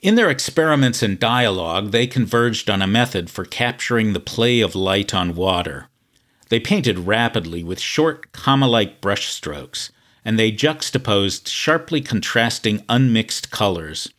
In 0.00 0.14
their 0.14 0.30
experiments 0.30 1.02
and 1.02 1.18
dialogue, 1.18 1.90
they 1.90 2.06
converged 2.06 2.70
on 2.70 2.80
a 2.80 2.86
method 2.86 3.28
for 3.28 3.44
capturing 3.44 4.12
the 4.12 4.20
play 4.20 4.60
of 4.60 4.76
light 4.76 5.12
on 5.12 5.34
water. 5.34 5.88
They 6.48 6.60
painted 6.60 7.00
rapidly 7.00 7.64
with 7.64 7.80
short, 7.80 8.30
comma 8.30 8.68
like 8.68 9.00
brushstrokes, 9.00 9.90
and 10.26 10.36
they 10.36 10.50
juxtaposed 10.50 11.48
sharply 11.48 12.00
contrasting 12.00 12.82
unmixed 12.88 13.52
colors. 13.52 14.12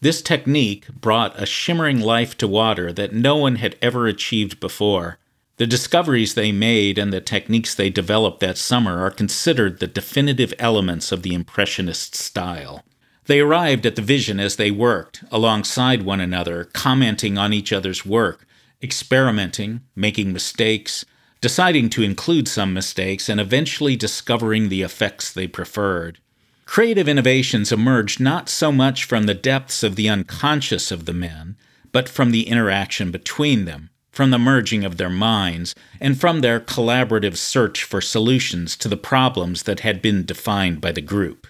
This 0.00 0.22
technique 0.22 0.86
brought 0.88 1.42
a 1.42 1.44
shimmering 1.44 1.98
life 1.98 2.38
to 2.38 2.46
water 2.46 2.92
that 2.92 3.12
no 3.12 3.36
one 3.36 3.56
had 3.56 3.76
ever 3.82 4.06
achieved 4.06 4.60
before. 4.60 5.18
The 5.56 5.66
discoveries 5.66 6.34
they 6.34 6.52
made 6.52 6.98
and 6.98 7.12
the 7.12 7.20
techniques 7.20 7.74
they 7.74 7.90
developed 7.90 8.38
that 8.38 8.58
summer 8.58 9.04
are 9.04 9.10
considered 9.10 9.80
the 9.80 9.88
definitive 9.88 10.54
elements 10.60 11.10
of 11.10 11.24
the 11.24 11.34
Impressionist 11.34 12.14
style. 12.14 12.84
They 13.26 13.40
arrived 13.40 13.84
at 13.86 13.96
the 13.96 14.02
vision 14.02 14.38
as 14.38 14.54
they 14.54 14.70
worked, 14.70 15.24
alongside 15.32 16.02
one 16.02 16.20
another, 16.20 16.64
commenting 16.72 17.38
on 17.38 17.52
each 17.52 17.72
other's 17.72 18.06
work, 18.06 18.46
experimenting, 18.80 19.80
making 19.96 20.32
mistakes, 20.32 21.04
deciding 21.40 21.88
to 21.90 22.02
include 22.02 22.48
some 22.48 22.72
mistakes, 22.72 23.28
and 23.28 23.40
eventually 23.40 23.96
discovering 23.96 24.68
the 24.68 24.82
effects 24.82 25.32
they 25.32 25.46
preferred. 25.46 26.18
Creative 26.66 27.08
innovations 27.08 27.72
emerged 27.72 28.20
not 28.20 28.48
so 28.48 28.70
much 28.70 29.04
from 29.04 29.24
the 29.24 29.34
depths 29.34 29.82
of 29.82 29.96
the 29.96 30.08
unconscious 30.08 30.90
of 30.90 31.04
the 31.04 31.12
men, 31.12 31.56
but 31.92 32.08
from 32.08 32.30
the 32.30 32.46
interaction 32.46 33.10
between 33.10 33.64
them, 33.64 33.90
from 34.12 34.30
the 34.30 34.38
merging 34.38 34.84
of 34.84 34.96
their 34.96 35.10
minds, 35.10 35.74
and 36.00 36.20
from 36.20 36.40
their 36.40 36.60
collaborative 36.60 37.36
search 37.36 37.82
for 37.82 38.00
solutions 38.00 38.76
to 38.76 38.88
the 38.88 38.96
problems 38.96 39.64
that 39.64 39.80
had 39.80 40.00
been 40.00 40.24
defined 40.24 40.80
by 40.80 40.92
the 40.92 41.00
group. 41.00 41.46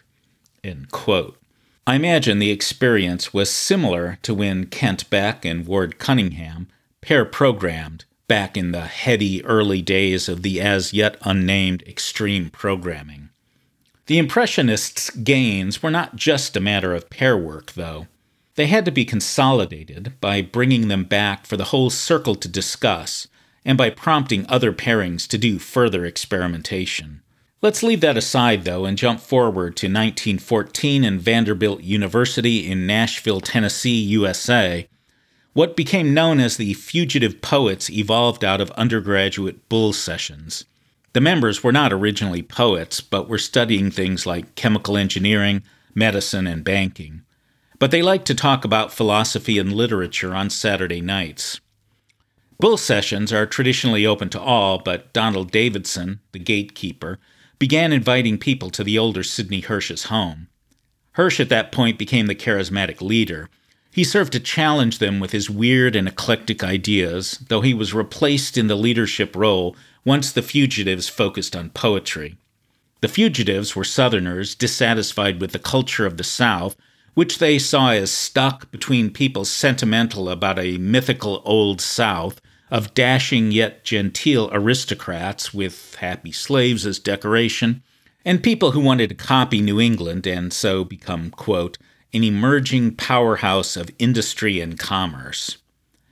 I 1.87 1.97
imagine 1.97 2.39
the 2.39 2.51
experience 2.51 3.35
was 3.35 3.51
similar 3.51 4.19
to 4.23 4.33
when 4.33 4.67
Kent 4.67 5.11
Beck 5.11 5.45
and 5.45 5.67
Ward 5.67 5.99
Cunningham 5.99 6.69
pair 7.01 7.25
programmed 7.25 8.05
back 8.31 8.57
in 8.57 8.71
the 8.71 8.83
heady 8.83 9.45
early 9.45 9.83
days 9.83 10.29
of 10.29 10.43
the 10.43 10.61
as 10.61 10.93
yet 10.93 11.17
unnamed 11.23 11.83
extreme 11.83 12.49
programming. 12.49 13.29
The 14.07 14.19
Impressionists' 14.19 15.11
gains 15.11 15.83
were 15.83 15.91
not 15.91 16.15
just 16.15 16.57
a 16.57 16.61
matter 16.61 16.95
of 16.95 17.11
pair 17.11 17.37
work, 17.37 17.73
though. 17.73 18.07
They 18.55 18.69
had 18.69 18.85
to 18.85 18.93
be 18.93 19.05
consolidated 19.05 20.13
by 20.21 20.43
bringing 20.43 20.87
them 20.87 21.03
back 21.03 21.45
for 21.45 21.57
the 21.57 21.73
whole 21.75 21.91
circle 21.91 22.37
to 22.37 22.47
discuss, 22.47 23.27
and 23.65 23.77
by 23.77 23.91
prompting 23.91 24.47
other 24.49 24.73
pairings 24.73 25.27
to 25.27 25.37
do 25.37 25.59
further 25.59 26.05
experimentation. 26.05 27.23
Let's 27.61 27.83
leave 27.83 28.01
that 28.03 28.17
aside, 28.17 28.65
though, 28.65 28.85
and 28.85 28.97
jump 28.97 29.19
forward 29.19 29.77
to 29.79 29.87
1914 29.87 31.03
and 31.03 31.21
Vanderbilt 31.21 31.81
University 31.81 32.71
in 32.71 32.87
Nashville, 32.87 33.41
Tennessee, 33.41 34.01
USA. 34.01 34.87
What 35.53 35.77
became 35.77 36.15
known 36.15 36.41
as 36.41 36.57
the 36.57 36.75
Fugitive 36.75 37.43
Poets 37.43 37.91
evolved 37.91 38.45
out 38.45 38.61
of 38.61 38.71
undergraduate 38.73 39.69
bull 39.69 39.93
sessions. 39.93 40.65
The 41.13 41.21
members 41.21 41.65
were 41.65 41.73
not 41.73 41.93
originally 41.93 42.43
poets, 42.43 43.01
but 43.01 43.29
were 43.29 43.39
studying 43.39 43.91
things 43.91 44.27
like 44.27 44.55
chemical 44.55 44.97
engineering, 44.97 45.63
medicine, 45.95 46.47
and 46.47 46.63
banking 46.63 47.23
but 47.81 47.91
they 47.91 48.03
liked 48.03 48.27
to 48.27 48.35
talk 48.35 48.65
about 48.65 48.93
philosophy 48.93 49.59
and 49.59 49.73
literature 49.73 50.35
on 50.35 50.51
Saturday 50.51 51.01
nights. 51.01 51.61
Bull 52.61 52.77
sessions 52.77 53.33
are 53.33 53.47
traditionally 53.47 54.05
open 54.07 54.29
to 54.29 54.41
all, 54.41 54.79
but 54.79 55.13
Donald 55.15 55.51
Davidson, 55.51 56.21
the 56.33 56.39
gatekeeper, 56.39 57.19
began 57.59 57.91
inviting 57.91 58.37
people 58.37 58.69
to 58.71 58.85
the 58.85 58.99
older 58.99 59.23
Sidney 59.23 59.61
Hirsch's 59.61 60.05
home. 60.05 60.49
Hirsch 61.13 61.41
at 61.41 61.49
that 61.49 61.73
point 61.73 61.99
became 61.99 62.27
the 62.27 62.35
charismatic 62.35 63.01
leader. 63.01 63.49
He 64.01 64.05
served 64.05 64.33
to 64.33 64.41
challenge 64.41 64.97
them 64.97 65.21
with 65.21 65.33
his 65.33 65.51
weird 65.51 65.95
and 65.95 66.09
eclectic 66.09 66.65
ideas, 66.65 67.39
though 67.49 67.61
he 67.61 67.75
was 67.75 67.93
replaced 67.93 68.57
in 68.57 68.67
the 68.67 68.75
leadership 68.75 69.37
role 69.37 69.77
once 70.07 70.33
the 70.33 70.41
fugitives 70.41 71.11
focused 71.11 71.55
on 71.55 71.69
poetry. 71.69 72.39
The 73.03 73.09
fugitives 73.09 73.77
were 73.77 73.85
Southerners 73.85 74.55
dissatisfied 74.55 75.39
with 75.39 75.53
the 75.53 75.59
culture 75.59 76.07
of 76.07 76.17
the 76.17 76.25
South 76.25 76.77
which 77.13 77.41
they 77.41 77.59
saw 77.59 77.91
as 77.91 78.11
stuck 78.11 78.71
between 78.71 79.11
people 79.11 79.45
sentimental 79.45 80.31
about 80.31 80.59
a 80.59 80.79
mythical 80.79 81.43
old 81.45 81.83
South 81.83 82.41
of 82.71 82.95
dashing 82.95 83.53
yet 83.53 83.85
genteel 83.85 84.49
aristocrats 84.51 85.53
with 85.53 85.97
happy 85.97 86.33
slaves 86.33 86.87
as 86.87 86.99
decoration, 86.99 87.83
and 88.25 88.43
people 88.43 88.71
who 88.71 88.81
wanted 88.81 89.11
to 89.11 89.15
copy 89.15 89.61
New 89.61 89.79
England 89.79 90.27
and 90.27 90.55
so 90.55 90.85
become, 90.85 91.29
quote, 91.29 91.77
an 92.13 92.25
emerging 92.25 92.97
powerhouse 92.97 93.77
of 93.77 93.91
industry 93.99 94.61
and 94.61 94.79
commerce. 94.79 95.59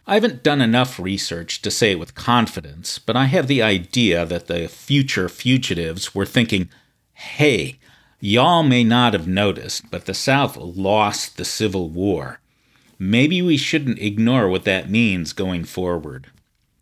I 0.07 0.15
haven't 0.15 0.43
done 0.43 0.61
enough 0.61 0.99
research 0.99 1.61
to 1.63 1.71
say 1.71 1.93
it 1.93 1.99
with 1.99 2.15
confidence, 2.15 2.99
but 2.99 3.17
I 3.17 3.27
have 3.27 3.47
the 3.47 3.63
idea 3.63 4.25
that 4.25 4.47
the 4.47 4.69
future 4.69 5.29
fugitives 5.29 6.15
were 6.15 6.25
thinking, 6.25 6.71
hey, 7.13 7.79
Y'all 8.21 8.65
may 8.65 8.83
not 8.83 9.13
have 9.13 9.29
noticed, 9.29 9.93
but 9.93 10.07
the 10.07 10.15
South 10.15 10.57
lost 10.57 11.37
the 11.37 11.45
Civil 11.45 11.89
War. 11.89 12.41
Maybe 12.99 13.41
we 13.41 13.57
shouldn't 13.57 14.01
ignore 14.01 14.49
what 14.49 14.65
that 14.65 14.91
means 14.91 15.33
going 15.33 15.63
forward. 15.63 16.27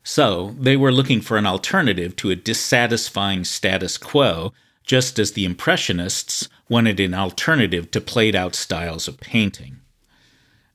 So, 0.03 0.55
they 0.59 0.79
were 0.79 0.93
looking 0.93 1.21
for 1.21 1.37
an 1.37 1.45
alternative 1.45 2.17
to 2.17 2.31
a 2.31 2.37
dissatisfying 2.37 3.45
status 3.45 3.99
quo, 3.99 4.55
just 4.87 5.19
as 5.19 5.33
the 5.33 5.45
Impressionists 5.45 6.49
wanted 6.69 6.99
an 7.01 7.13
alternative 7.13 7.91
to 7.91 8.01
played 8.01 8.35
out 8.35 8.55
styles 8.55 9.07
of 9.07 9.21
painting. 9.21 9.81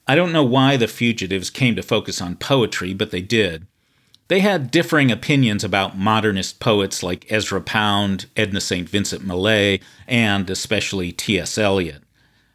I 0.07 0.15
don't 0.15 0.33
know 0.33 0.43
why 0.43 0.77
the 0.77 0.87
fugitives 0.87 1.49
came 1.49 1.75
to 1.77 1.81
focus 1.81 2.21
on 2.21 2.35
poetry, 2.35 2.93
but 2.93 3.11
they 3.11 3.21
did. 3.21 3.65
They 4.27 4.41
had 4.41 4.71
differing 4.71 5.11
opinions 5.11 5.63
about 5.63 5.97
modernist 5.97 6.59
poets 6.59 7.01
like 7.03 7.29
Ezra 7.29 7.61
Pound, 7.61 8.27
Edna 8.35 8.61
St. 8.61 8.87
Vincent 8.87 9.25
Millay, 9.25 9.79
and 10.07 10.49
especially 10.49 11.11
T.S. 11.11 11.57
Eliot. 11.57 12.03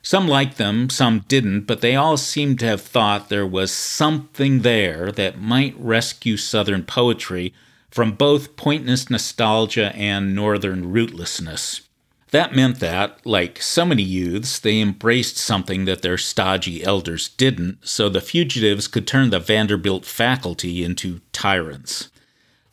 Some 0.02 0.28
liked 0.28 0.56
them, 0.56 0.88
some 0.88 1.24
didn't, 1.26 1.62
but 1.62 1.80
they 1.80 1.96
all 1.96 2.16
seemed 2.16 2.60
to 2.60 2.66
have 2.66 2.80
thought 2.80 3.28
there 3.28 3.46
was 3.46 3.72
something 3.72 4.62
there 4.62 5.10
that 5.12 5.40
might 5.40 5.74
rescue 5.78 6.36
Southern 6.36 6.84
poetry 6.84 7.52
from 7.90 8.12
both 8.12 8.56
pointless 8.56 9.08
nostalgia 9.08 9.94
and 9.94 10.34
Northern 10.34 10.92
rootlessness. 10.92 11.82
That 12.30 12.54
meant 12.54 12.80
that, 12.80 13.24
like 13.24 13.62
so 13.62 13.84
many 13.84 14.02
youths, 14.02 14.58
they 14.58 14.80
embraced 14.80 15.36
something 15.36 15.84
that 15.84 16.02
their 16.02 16.18
stodgy 16.18 16.82
elders 16.82 17.28
didn't, 17.28 17.86
so 17.86 18.08
the 18.08 18.20
fugitives 18.20 18.88
could 18.88 19.06
turn 19.06 19.30
the 19.30 19.38
Vanderbilt 19.38 20.04
faculty 20.04 20.82
into 20.82 21.20
tyrants. 21.32 22.10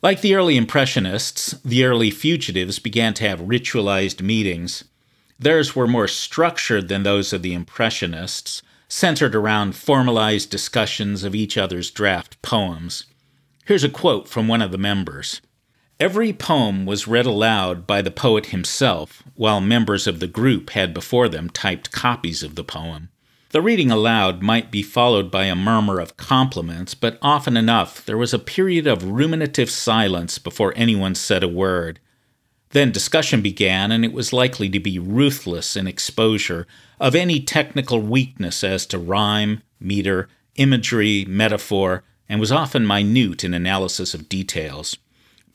Like 0.02 0.22
the 0.22 0.36
early 0.36 0.58
Impressionists, 0.58 1.52
the 1.64 1.86
early 1.86 2.12
fugitives 2.12 2.80
began 2.80 3.14
to 3.14 3.30
have 3.30 3.40
ritualized 3.40 4.22
meetings. 4.22 4.84
Theirs 5.40 5.76
were 5.76 5.88
more 5.88 6.10
structured 6.10 6.90
than 6.90 7.04
those 7.04 7.32
of 7.32 7.42
the 7.42 7.54
Impressionists, 7.54 8.62
centered 8.90 9.34
around 9.34 9.76
formalized 9.76 10.50
discussions 10.50 11.24
of 11.24 11.34
each 11.34 11.58
other's 11.58 11.90
draft 11.90 12.42
poems. 12.42 13.06
Here's 13.66 13.86
a 13.86 13.90
quote 13.90 14.28
from 14.28 14.50
one 14.50 14.62
of 14.62 14.72
the 14.72 14.78
members. 14.78 15.40
Every 15.98 16.34
poem 16.34 16.86
was 16.86 17.08
read 17.08 17.26
aloud 17.26 17.88
by 17.88 18.02
the 18.02 18.12
poet 18.12 18.48
himself, 18.48 19.24
while 19.36 19.62
members 19.62 20.06
of 20.06 20.20
the 20.20 20.28
group 20.28 20.72
had 20.72 20.94
before 20.94 21.30
them 21.30 21.50
typed 21.50 21.92
copies 21.92 22.44
of 22.44 22.56
the 22.56 22.64
poem. 22.66 23.08
The 23.52 23.62
reading 23.62 23.90
aloud 23.90 24.42
might 24.42 24.70
be 24.70 24.84
followed 24.84 25.32
by 25.32 25.46
a 25.46 25.56
murmur 25.56 26.02
of 26.02 26.18
compliments, 26.18 26.94
but 26.94 27.18
often 27.22 27.56
enough 27.56 28.06
there 28.06 28.18
was 28.18 28.34
a 28.34 28.40
period 28.40 28.86
of 28.86 29.12
ruminative 29.12 29.70
silence 29.70 30.40
before 30.40 30.74
anyone 30.76 31.16
said 31.16 31.42
a 31.42 31.48
word. 31.48 32.02
Then 32.72 32.92
discussion 32.92 33.42
began, 33.42 33.94
and 33.94 34.04
it 34.04 34.12
was 34.12 34.34
likely 34.34 34.68
to 34.72 34.80
be 34.80 35.00
ruthless 35.00 35.78
in 35.78 35.88
exposure 35.88 36.68
of 37.00 37.16
any 37.16 37.40
technical 37.40 38.02
weakness 38.02 38.62
as 38.62 38.86
to 38.88 38.98
rhyme, 38.98 39.62
meter, 39.80 40.28
imagery, 40.56 41.24
metaphor, 41.30 42.04
and 42.34 42.40
was 42.40 42.52
often 42.52 42.88
minute 42.88 43.44
in 43.44 43.54
analysis 43.54 44.16
of 44.16 44.28
details. 44.28 44.98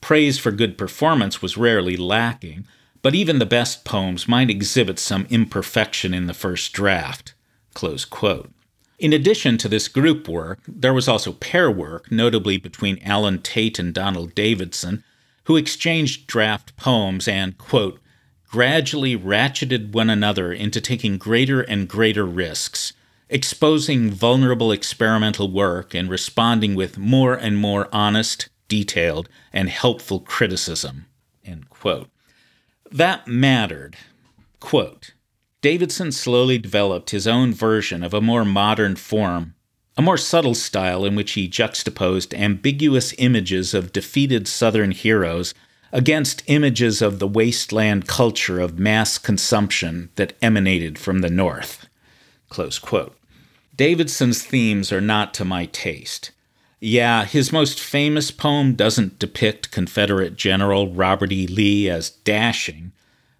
Praise 0.00 0.38
for 0.38 0.52
good 0.52 0.78
performance 0.78 1.42
was 1.42 1.56
rarely 1.56 1.96
lacking, 1.96 2.64
but 3.02 3.16
even 3.16 3.40
the 3.40 3.44
best 3.44 3.84
poems 3.84 4.28
might 4.28 4.48
exhibit 4.48 5.00
some 5.00 5.26
imperfection 5.28 6.14
in 6.14 6.28
the 6.28 6.34
first 6.34 6.72
draft. 6.72 7.34
In 9.00 9.12
addition 9.12 9.58
to 9.58 9.68
this 9.68 9.88
group 9.88 10.28
work, 10.28 10.60
there 10.68 10.94
was 10.94 11.08
also 11.08 11.32
pair 11.32 11.68
work, 11.68 12.12
notably 12.12 12.58
between 12.58 13.02
Allen 13.02 13.42
Tate 13.42 13.80
and 13.80 13.92
Donald 13.92 14.36
Davidson, 14.36 15.02
who 15.46 15.56
exchanged 15.56 16.28
draft 16.28 16.76
poems 16.76 17.26
and, 17.26 17.58
quote, 17.58 17.98
gradually 18.48 19.18
ratcheted 19.18 19.90
one 19.90 20.10
another 20.10 20.52
into 20.52 20.80
taking 20.80 21.18
greater 21.18 21.60
and 21.60 21.88
greater 21.88 22.24
risks, 22.24 22.92
exposing 23.28 24.10
vulnerable 24.10 24.72
experimental 24.72 25.50
work 25.50 25.94
and 25.94 26.08
responding 26.08 26.74
with 26.74 26.98
more 26.98 27.34
and 27.34 27.58
more 27.58 27.88
honest, 27.92 28.48
detailed, 28.68 29.28
and 29.52 29.68
helpful 29.68 30.20
criticism. 30.20 31.06
That 32.90 33.26
mattered. 33.26 33.96
Quote, 34.60 35.14
Davidson 35.60 36.12
slowly 36.12 36.58
developed 36.58 37.10
his 37.10 37.26
own 37.26 37.52
version 37.52 38.02
of 38.02 38.14
a 38.14 38.20
more 38.20 38.44
modern 38.44 38.96
form 38.96 39.54
a 39.98 40.02
more 40.02 40.16
subtle 40.16 40.54
style 40.54 41.04
in 41.04 41.16
which 41.16 41.32
he 41.32 41.48
juxtaposed 41.48 42.32
ambiguous 42.32 43.12
images 43.18 43.74
of 43.74 43.92
defeated 43.92 44.46
Southern 44.46 44.92
heroes 44.92 45.52
against 45.90 46.44
images 46.46 47.02
of 47.02 47.18
the 47.18 47.26
wasteland 47.26 48.06
culture 48.06 48.60
of 48.60 48.78
mass 48.78 49.18
consumption 49.18 50.08
that 50.14 50.34
emanated 50.40 51.00
from 51.00 51.18
the 51.18 51.30
North. 51.30 51.87
Davidson's 53.76 54.42
themes 54.42 54.92
are 54.92 55.00
not 55.00 55.32
to 55.34 55.44
my 55.44 55.66
taste. 55.66 56.32
Yeah, 56.80 57.24
his 57.24 57.52
most 57.52 57.80
famous 57.80 58.30
poem 58.30 58.74
doesn't 58.74 59.18
depict 59.18 59.70
Confederate 59.70 60.36
General 60.36 60.92
Robert 60.92 61.32
E. 61.32 61.46
Lee 61.46 61.90
as 61.90 62.10
dashing, 62.10 62.92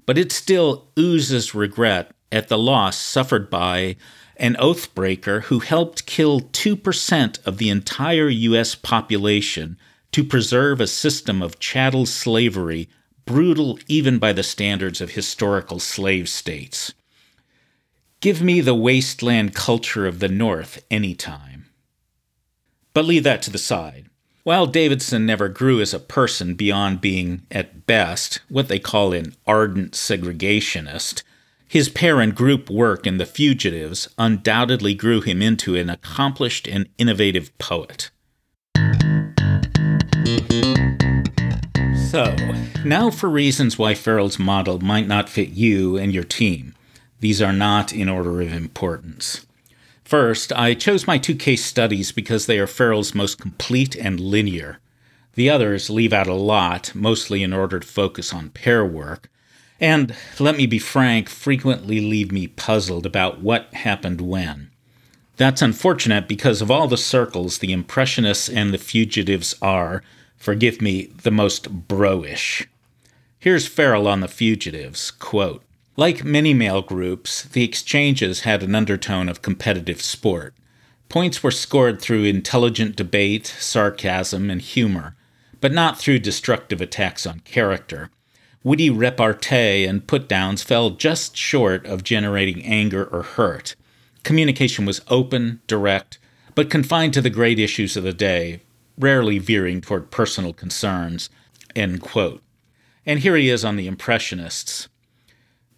but 0.07 0.19
it 0.19 0.33
still 0.33 0.89
oozes 0.99 1.55
regret 1.55 2.11
at 2.33 2.49
the 2.49 2.59
loss 2.59 2.97
suffered 2.97 3.49
by 3.49 3.97
an 4.37 4.55
oathbreaker 4.57 5.43
who 5.45 5.61
helped 5.61 6.07
kill 6.07 6.41
2% 6.41 7.47
of 7.47 7.59
the 7.59 7.71
entire 7.71 8.29
U.S. 8.29 8.75
population 8.75 9.77
to 10.13 10.25
preserve 10.25 10.81
a 10.81 10.87
system 10.87 11.43
of 11.43 11.59
chattel 11.59 12.07
slavery 12.07 12.89
brutal 13.25 13.79
even 13.89 14.19
by 14.19 14.33
the 14.33 14.43
standards 14.43 15.01
of 15.01 15.11
historical 15.11 15.79
slave 15.79 16.29
states. 16.29 16.95
Give 18.21 18.43
me 18.43 18.61
the 18.61 18.75
wasteland 18.75 19.55
culture 19.55 20.05
of 20.05 20.19
the 20.19 20.29
North 20.29 20.85
any 20.91 21.15
time. 21.15 21.67
But 22.93 23.05
leave 23.05 23.23
that 23.23 23.43
to 23.43 23.51
the 23.51 23.59
side. 23.59 24.07
While 24.43 24.67
Davidson 24.67 25.25
never 25.25 25.49
grew 25.49 25.81
as 25.81 25.95
a 25.95 26.01
person 26.01 26.55
beyond 26.55 27.01
being, 27.01 27.43
at 27.49 27.87
best, 27.87 28.41
what 28.49 28.67
they 28.67 28.81
call 28.81 29.13
an 29.13 29.37
ardent 29.47 29.93
segregationist, 29.93 31.23
his 31.69 31.89
pair 31.89 32.21
and 32.21 32.35
group 32.35 32.69
work 32.69 33.07
in 33.07 33.19
The 33.19 33.27
Fugitives 33.27 34.09
undoubtedly 34.19 34.95
grew 34.95 35.21
him 35.21 35.41
into 35.41 35.77
an 35.77 35.89
accomplished 35.89 36.67
and 36.67 36.89
innovative 36.99 37.57
poet. 37.59 38.11
So, 42.11 42.35
now 42.85 43.11
for 43.13 43.29
reasons 43.29 43.79
why 43.79 43.95
Farrell's 43.95 44.41
model 44.41 44.81
might 44.81 45.07
not 45.07 45.29
fit 45.29 45.51
you 45.51 45.97
and 45.97 46.13
your 46.13 46.25
team. 46.25 46.75
These 47.21 47.43
are 47.43 47.53
not 47.53 47.93
in 47.93 48.09
order 48.09 48.41
of 48.41 48.53
importance. 48.53 49.47
First, 50.05 50.53
I 50.53 50.75
chose 50.75 51.07
my 51.07 51.19
two 51.19 51.35
case 51.35 51.65
studies 51.65 52.13
because 52.13 52.47
they 52.47 52.59
are 52.59 52.67
Farrell's 52.67 53.15
most 53.15 53.39
complete 53.39 53.95
and 53.95 54.19
linear. 54.19 54.79
The 55.35 55.51
others 55.51 55.91
leave 55.91 56.13
out 56.13 56.27
a 56.27 56.35
lot, 56.35 56.93
mostly 56.95 57.43
in 57.43 57.53
order 57.53 57.79
to 57.79 57.87
focus 57.87 58.33
on 58.33 58.51
pair 58.51 58.85
work, 58.85 59.29
and, 59.81 60.15
let 60.41 60.57
me 60.57 60.67
be 60.67 60.79
frank, 60.79 61.29
frequently 61.29 62.01
leave 62.01 62.33
me 62.33 62.49
puzzled 62.49 63.07
about 63.07 63.41
what 63.41 63.73
happened 63.75 64.21
when. 64.21 64.71
That's 65.37 65.63
unfortunate 65.63 66.27
because 66.27 66.61
of 66.61 66.71
all 66.71 66.89
the 66.89 66.97
circles 66.97 67.59
the 67.59 67.73
Impressionists 67.73 68.49
and 68.49 68.75
the 68.75 68.79
Fugitives 68.79 69.55
are, 69.63 70.03
forgive 70.37 70.83
me, 70.83 71.13
the 71.23 71.31
most 71.31 71.87
broish. 71.87 72.67
Here's 73.39 73.69
Farrell 73.69 74.09
on 74.09 74.21
the 74.21 74.27
Fugitives 74.27 75.13
quote, 75.13 75.63
Like 75.99 76.23
many 76.23 76.55
male 76.55 76.81
groups, 76.81 77.43
the 77.43 77.65
exchanges 77.65 78.43
had 78.43 78.63
an 78.63 78.77
undertone 78.77 79.29
of 79.29 79.43
competitive 79.43 80.01
sport. 80.01 80.55
Points 81.09 81.43
were 81.43 81.51
scored 81.51 82.01
through 82.01 82.23
intelligent 82.23 82.95
debate, 82.95 83.49
sarcasm, 83.59 84.49
and 84.49 84.63
humor, 84.63 85.17
but 85.61 85.73
not 85.73 85.99
through 85.99 86.21
destructive 86.21 86.81
attacks 86.81 87.27
on 87.27 87.41
character. 87.41 88.11
Witty 88.63 88.91
repartee 88.91 89.87
and 89.87 90.07
put 90.07 90.29
downs 90.29 90.63
fell 90.63 90.91
just 90.91 91.37
short 91.37 91.85
of 91.85 92.05
generating 92.05 92.65
anger 92.65 93.07
or 93.07 93.25
hurt. 93.25 93.75
Communication 94.23 94.87
was 94.87 95.01
open, 95.09 95.61
direct, 95.67 96.21
but 96.55 96.71
confined 96.71 97.13
to 97.15 97.21
the 97.21 97.29
great 97.29 97.59
issues 97.59 97.97
of 97.97 98.05
the 98.05 98.13
day, 98.13 98.61
rarely 98.97 99.41
veering 99.41 99.81
toward 99.81 100.13
personal 100.13 100.53
concerns. 100.53 101.29
And 101.75 102.01
here 103.19 103.35
he 103.35 103.49
is 103.51 103.65
on 103.65 103.75
the 103.75 103.89
Impressionists. 103.89 104.89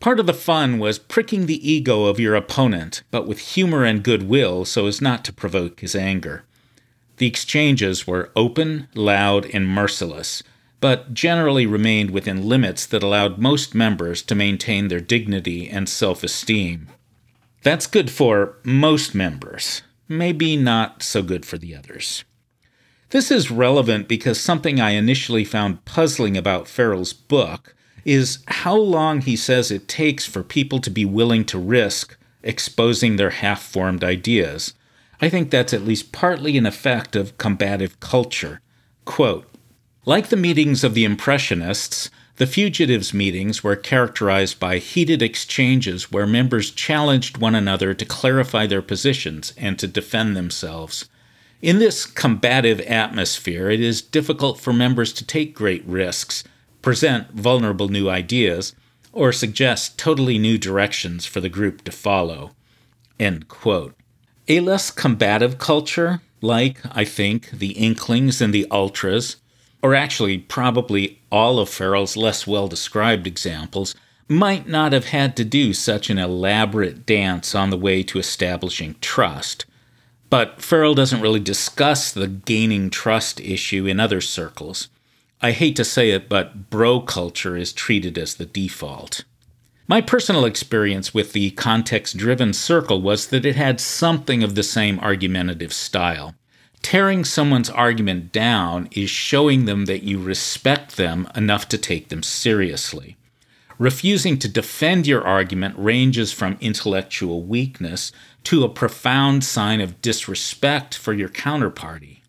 Part 0.01 0.19
of 0.19 0.25
the 0.25 0.33
fun 0.33 0.79
was 0.79 0.99
pricking 0.99 1.45
the 1.45 1.71
ego 1.71 2.05
of 2.05 2.19
your 2.19 2.35
opponent, 2.35 3.03
but 3.11 3.27
with 3.27 3.39
humor 3.39 3.85
and 3.85 4.03
goodwill 4.03 4.65
so 4.65 4.87
as 4.87 5.03
not 5.03 5.27
to 5.27 5.33
provoke 5.33 5.81
his 5.81 5.95
anger. 5.95 6.45
The 7.19 7.27
exchanges 7.27 8.07
were 8.07 8.31
open, 8.35 8.89
loud, 8.95 9.45
and 9.53 9.69
merciless, 9.69 10.43
but 10.81 11.13
generally 11.13 11.67
remained 11.67 12.13
within 12.13 12.49
limits 12.49 12.87
that 12.87 13.03
allowed 13.03 13.37
most 13.37 13.75
members 13.75 14.23
to 14.23 14.35
maintain 14.35 14.89
their 14.89 15.01
dignity 15.01 15.69
and 15.69 15.87
self 15.87 16.25
esteem. 16.25 16.89
That's 17.63 17.87
good 17.87 18.11
for 18.11 18.57
most 18.65 19.15
members, 19.15 19.83
maybe 20.09 20.57
not 20.57 21.03
so 21.03 21.23
good 21.23 21.45
for 21.45 21.59
the 21.59 21.77
others. 21.77 22.25
This 23.11 23.31
is 23.31 23.51
relevant 23.51 24.09
because 24.09 24.41
something 24.41 24.81
I 24.81 24.93
initially 24.93 25.45
found 25.45 25.85
puzzling 25.85 26.39
about 26.39 26.69
Farrell's 26.69 27.13
book 27.13 27.75
is 28.05 28.39
how 28.49 28.77
long 28.77 29.21
he 29.21 29.37
says 29.37 29.71
it 29.71 29.89
takes 29.89 30.27
for 30.27 30.43
people 30.43 30.81
to 30.81 30.91
be 30.91 31.05
willing 31.05 31.45
to 31.47 31.59
risk 31.59 32.17
exposing 32.43 33.17
their 33.17 33.31
half 33.31 33.63
formed 33.63 34.03
ideas. 34.03 34.75
I 35.21 35.29
think 35.29 35.51
that's 35.51 35.75
at 35.75 35.85
least 35.85 36.13
partly 36.13 36.57
an 36.57 36.67
effect 36.67 37.15
of 37.15 37.37
combative 37.39 38.01
culture. 38.01 38.61
Quote, 39.05 39.47
like 40.07 40.29
the 40.29 40.37
meetings 40.37 40.83
of 40.83 40.95
the 40.95 41.05
Impressionists, 41.05 42.11
the 42.37 42.47
Fugitives' 42.47 43.13
meetings 43.13 43.63
were 43.63 43.77
characterized 43.77 44.59
by 44.59 44.79
heated 44.79 45.21
exchanges 45.21 46.11
where 46.11 46.27
members 46.27 46.71
challenged 46.71 47.37
one 47.37 47.55
another 47.55 47.93
to 47.93 48.05
clarify 48.07 48.67
their 48.67 48.81
positions 48.81 49.53
and 49.59 49.79
to 49.79 49.87
defend 49.87 50.35
themselves. 50.35 51.07
In 51.61 51.79
this 51.79 52.07
combative 52.07 52.81
atmosphere, 52.81 53.69
it 53.69 53.81
is 53.81 54.01
difficult 54.01 54.59
for 54.59 54.73
members 54.73 55.13
to 55.13 55.27
take 55.27 55.55
great 55.55 55.85
risks, 55.85 56.43
present 56.83 57.31
vulnerable 57.33 57.89
new 57.89 58.09
ideas, 58.09 58.75
or 59.13 59.33
suggest 59.33 59.99
totally 59.99 60.39
new 60.39 60.57
directions 60.57 61.27
for 61.27 61.41
the 61.41 61.49
group 61.49 61.83
to 61.85 61.93
follow. 61.93 62.53
A 64.49 64.61
less 64.61 64.91
combative 64.91 65.59
culture, 65.59 66.21
like, 66.41 66.81
I 66.91 67.05
think, 67.05 67.51
the 67.51 67.73
Inklings 67.73 68.41
and 68.41 68.55
the 68.55 68.67
Ultras, 68.71 69.37
or 69.83 69.95
actually 69.95 70.39
probably 70.39 71.21
all 71.31 71.59
of 71.59 71.69
Farrell's 71.69 72.17
less 72.17 72.47
well 72.47 72.69
described 72.69 73.27
examples, 73.27 73.95
might 74.29 74.69
not 74.69 74.93
have 74.93 75.07
had 75.07 75.37
to 75.37 75.45
do 75.45 75.73
such 75.73 76.09
an 76.09 76.19
elaborate 76.19 77.05
dance 77.05 77.55
on 77.55 77.71
the 77.71 77.77
way 77.77 78.03
to 78.05 78.19
establishing 78.19 78.95
trust. 79.01 79.65
But 80.31 80.63
Farrell 80.63 80.95
doesn't 80.95 81.21
really 81.21 81.41
discuss 81.41 82.13
the 82.13 82.29
gaining 82.29 82.91
trust 82.91 83.41
issue 83.41 83.87
in 83.87 83.99
other 83.99 84.21
circles. 84.21 84.89
I 85.43 85.53
hate 85.53 85.77
to 85.77 85.85
say 85.85 86.11
it, 86.11 86.29
but 86.29 86.69
bro 86.69 87.01
culture 87.01 87.57
is 87.57 87.73
treated 87.73 88.19
as 88.19 88.35
the 88.35 88.45
default. 88.45 89.25
My 89.89 90.01
personal 90.01 90.45
experience 90.45 91.15
with 91.15 91.33
the 91.33 91.51
context 91.53 92.17
driven 92.17 92.53
circle 92.53 93.01
was 93.01 93.29
that 93.29 93.47
it 93.47 93.57
had 93.57 93.81
something 93.81 94.43
of 94.43 94.55
the 94.55 94.63
same 94.63 95.01
argumentative 95.01 95.73
style. 95.73 96.35
Tearing 96.83 97.25
someone's 97.25 97.71
argument 97.71 98.33
down 98.33 98.89
is 98.93 99.11
showing 99.11 99.65
them 99.65 99.87
that 99.87 100.03
you 100.03 100.23
respect 100.23 100.97
them 100.97 101.27
enough 101.35 101.69
to 101.71 101.79
take 101.79 102.09
them 102.09 102.23
seriously. 102.23 103.17
Refusing 103.79 104.39
to 104.39 104.49
defend 104.49 105.07
your 105.07 105.27
argument 105.27 105.75
ranges 105.79 106.33
from 106.33 106.59
intellectual 106.61 107.43
weakness 107.43 108.13
to 108.45 108.63
a 108.63 108.69
profound 108.69 109.43
sign 109.43 109.81
of 109.81 110.03
disrespect 110.03 110.95
for 110.95 111.15
your 111.15 111.31
counterparty. 111.31 112.20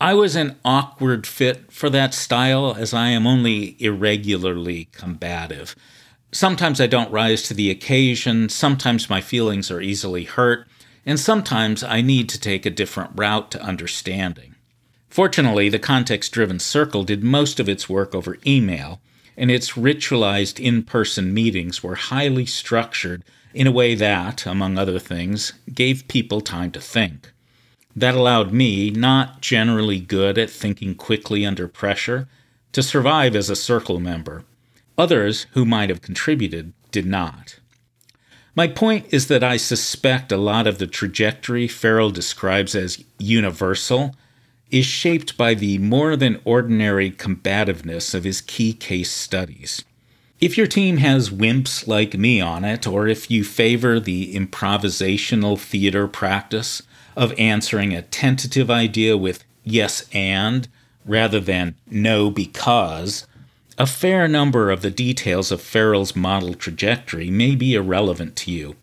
I 0.00 0.12
was 0.12 0.36
an 0.36 0.56
awkward 0.62 1.26
fit 1.26 1.72
for 1.72 1.88
that 1.88 2.12
style 2.12 2.74
as 2.74 2.92
I 2.92 3.08
am 3.08 3.26
only 3.26 3.76
irregularly 3.82 4.88
combative. 4.92 5.74
Sometimes 6.32 6.82
I 6.82 6.86
don't 6.86 7.10
rise 7.10 7.42
to 7.44 7.54
the 7.54 7.70
occasion, 7.70 8.50
sometimes 8.50 9.08
my 9.08 9.22
feelings 9.22 9.70
are 9.70 9.80
easily 9.80 10.24
hurt, 10.24 10.68
and 11.06 11.18
sometimes 11.18 11.82
I 11.82 12.02
need 12.02 12.28
to 12.28 12.40
take 12.40 12.66
a 12.66 12.70
different 12.70 13.12
route 13.14 13.50
to 13.52 13.62
understanding. 13.62 14.54
Fortunately, 15.08 15.70
the 15.70 15.78
context 15.78 16.30
driven 16.30 16.58
circle 16.58 17.02
did 17.02 17.24
most 17.24 17.58
of 17.58 17.68
its 17.68 17.88
work 17.88 18.14
over 18.14 18.36
email, 18.46 19.00
and 19.34 19.50
its 19.50 19.72
ritualized 19.72 20.60
in 20.60 20.82
person 20.82 21.32
meetings 21.32 21.82
were 21.82 21.94
highly 21.94 22.44
structured 22.44 23.24
in 23.54 23.66
a 23.66 23.72
way 23.72 23.94
that, 23.94 24.44
among 24.44 24.76
other 24.76 24.98
things, 24.98 25.54
gave 25.72 26.06
people 26.06 26.42
time 26.42 26.70
to 26.72 26.80
think. 26.82 27.32
That 27.96 28.14
allowed 28.14 28.52
me, 28.52 28.90
not 28.90 29.40
generally 29.40 30.00
good 30.00 30.36
at 30.36 30.50
thinking 30.50 30.94
quickly 30.94 31.46
under 31.46 31.66
pressure, 31.66 32.28
to 32.72 32.82
survive 32.82 33.34
as 33.34 33.48
a 33.48 33.56
circle 33.56 33.98
member. 33.98 34.44
Others 34.98 35.46
who 35.52 35.64
might 35.64 35.88
have 35.88 36.02
contributed 36.02 36.74
did 36.90 37.06
not. 37.06 37.58
My 38.54 38.68
point 38.68 39.06
is 39.10 39.28
that 39.28 39.42
I 39.42 39.56
suspect 39.56 40.30
a 40.30 40.36
lot 40.36 40.66
of 40.66 40.78
the 40.78 40.86
trajectory 40.86 41.66
Farrell 41.68 42.10
describes 42.10 42.74
as 42.74 43.02
universal 43.18 44.14
is 44.70 44.84
shaped 44.84 45.38
by 45.38 45.54
the 45.54 45.78
more 45.78 46.16
than 46.16 46.40
ordinary 46.44 47.10
combativeness 47.10 48.14
of 48.14 48.24
his 48.24 48.40
key 48.42 48.72
case 48.74 49.10
studies. 49.10 49.84
If 50.38 50.58
your 50.58 50.66
team 50.66 50.98
has 50.98 51.30
wimps 51.30 51.86
like 51.86 52.14
me 52.14 52.42
on 52.42 52.64
it, 52.64 52.86
or 52.86 53.06
if 53.08 53.30
you 53.30 53.42
favor 53.42 53.98
the 53.98 54.34
improvisational 54.34 55.58
theater 55.58 56.06
practice 56.08 56.82
of 57.16 57.32
answering 57.38 57.94
a 57.94 58.02
tentative 58.02 58.70
idea 58.70 59.16
with 59.16 59.44
yes 59.64 60.06
and 60.12 60.68
rather 61.04 61.40
than 61.40 61.74
no 61.90 62.30
because, 62.30 63.26
a 63.78 63.86
fair 63.86 64.28
number 64.28 64.70
of 64.70 64.82
the 64.82 64.90
details 64.90 65.50
of 65.50 65.60
Farrell's 65.60 66.14
model 66.14 66.54
trajectory 66.54 67.30
may 67.30 67.54
be 67.54 67.74
irrelevant 67.74 68.36
to 68.36 68.50
you. 68.50 68.76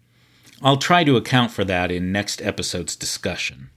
I'll 0.62 0.78
try 0.78 1.04
to 1.04 1.18
account 1.18 1.52
for 1.52 1.64
that 1.66 1.92
in 1.92 2.12
next 2.12 2.42
episode's 2.42 2.96
discussion. 2.96 3.70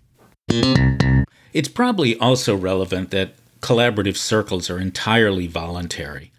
It's 1.53 1.69
probably 1.69 2.17
also 2.19 2.57
relevant 2.57 3.11
that 3.11 3.35
collaborative 3.61 4.17
circles 4.17 4.71
are 4.71 4.79
entirely 4.79 5.47
voluntary. 5.47 6.31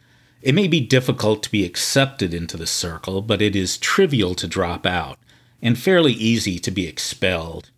It 0.42 0.56
may 0.56 0.68
be 0.68 0.80
difficult 0.80 1.44
to 1.44 1.52
be 1.52 1.66
accepted 1.66 2.34
into 2.34 2.56
the 2.56 2.68
circle, 2.68 3.22
but 3.22 3.42
it 3.42 3.56
is 3.56 3.78
trivial 3.78 4.36
to 4.36 4.48
drop 4.48 4.86
out, 4.86 5.18
and 5.62 5.78
fairly 5.78 6.14
easy 6.14 6.60
to 6.60 6.72
be 6.72 6.88
expelled. 6.88 7.72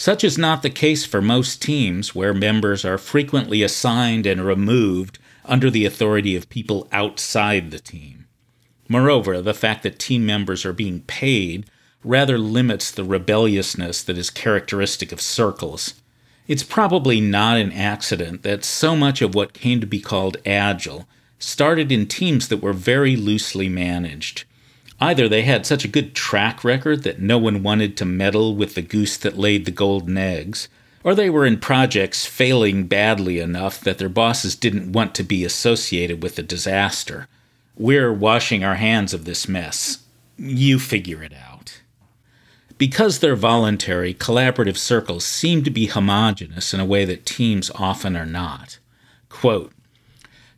Such 0.00 0.24
is 0.24 0.38
not 0.38 0.62
the 0.62 0.70
case 0.70 1.04
for 1.04 1.20
most 1.20 1.60
teams, 1.60 2.14
where 2.14 2.32
members 2.32 2.86
are 2.86 2.96
frequently 2.96 3.62
assigned 3.62 4.24
and 4.24 4.42
removed 4.42 5.18
under 5.44 5.68
the 5.68 5.84
authority 5.84 6.34
of 6.34 6.48
people 6.48 6.88
outside 6.90 7.70
the 7.70 7.80
team. 7.80 8.24
Moreover, 8.88 9.42
the 9.42 9.52
fact 9.52 9.82
that 9.82 9.98
team 9.98 10.24
members 10.24 10.64
are 10.64 10.72
being 10.72 11.02
paid 11.02 11.66
rather 12.02 12.38
limits 12.38 12.90
the 12.90 13.04
rebelliousness 13.04 14.02
that 14.04 14.16
is 14.16 14.30
characteristic 14.30 15.12
of 15.12 15.20
circles. 15.20 16.00
It's 16.48 16.62
probably 16.62 17.20
not 17.20 17.58
an 17.58 17.70
accident 17.70 18.42
that 18.42 18.64
so 18.64 18.96
much 18.96 19.20
of 19.20 19.34
what 19.34 19.52
came 19.52 19.82
to 19.82 19.86
be 19.86 20.00
called 20.00 20.38
agile 20.46 21.06
started 21.38 21.92
in 21.92 22.06
teams 22.06 22.48
that 22.48 22.62
were 22.62 22.72
very 22.72 23.16
loosely 23.16 23.68
managed. 23.68 24.44
Either 25.00 25.28
they 25.28 25.42
had 25.42 25.64
such 25.64 25.84
a 25.84 25.88
good 25.88 26.14
track 26.14 26.62
record 26.62 27.02
that 27.02 27.20
no 27.20 27.38
one 27.38 27.62
wanted 27.62 27.96
to 27.96 28.04
meddle 28.04 28.54
with 28.54 28.74
the 28.74 28.82
goose 28.82 29.16
that 29.16 29.38
laid 29.38 29.64
the 29.64 29.70
golden 29.70 30.18
eggs, 30.18 30.68
or 31.02 31.14
they 31.14 31.30
were 31.30 31.46
in 31.46 31.58
projects 31.58 32.26
failing 32.26 32.86
badly 32.86 33.38
enough 33.38 33.80
that 33.80 33.96
their 33.96 34.10
bosses 34.10 34.54
didn't 34.54 34.92
want 34.92 35.14
to 35.14 35.22
be 35.22 35.44
associated 35.44 36.22
with 36.22 36.36
the 36.36 36.42
disaster. 36.42 37.26
We're 37.76 38.12
washing 38.12 38.62
our 38.62 38.74
hands 38.74 39.14
of 39.14 39.24
this 39.24 39.48
mess. 39.48 40.04
You 40.36 40.78
figure 40.78 41.22
it 41.22 41.32
out. 41.32 41.80
Because 42.76 43.18
they're 43.18 43.36
voluntary, 43.36 44.12
collaborative 44.12 44.76
circles 44.76 45.24
seem 45.24 45.64
to 45.64 45.70
be 45.70 45.86
homogenous 45.86 46.74
in 46.74 46.80
a 46.80 46.84
way 46.84 47.06
that 47.06 47.26
teams 47.26 47.70
often 47.74 48.16
are 48.16 48.26
not. 48.26 48.78
Quote, 49.30 49.72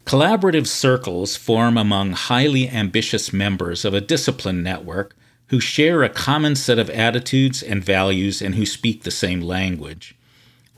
Collaborative 0.04 0.66
circles 0.66 1.36
form 1.36 1.78
among 1.78 2.12
highly 2.12 2.68
ambitious 2.68 3.32
members 3.32 3.84
of 3.84 3.94
a 3.94 4.00
discipline 4.00 4.62
network 4.62 5.14
who 5.48 5.60
share 5.60 6.02
a 6.02 6.08
common 6.08 6.56
set 6.56 6.78
of 6.78 6.90
attitudes 6.90 7.62
and 7.62 7.84
values 7.84 8.42
and 8.42 8.54
who 8.54 8.66
speak 8.66 9.02
the 9.02 9.10
same 9.10 9.40
language. 9.40 10.14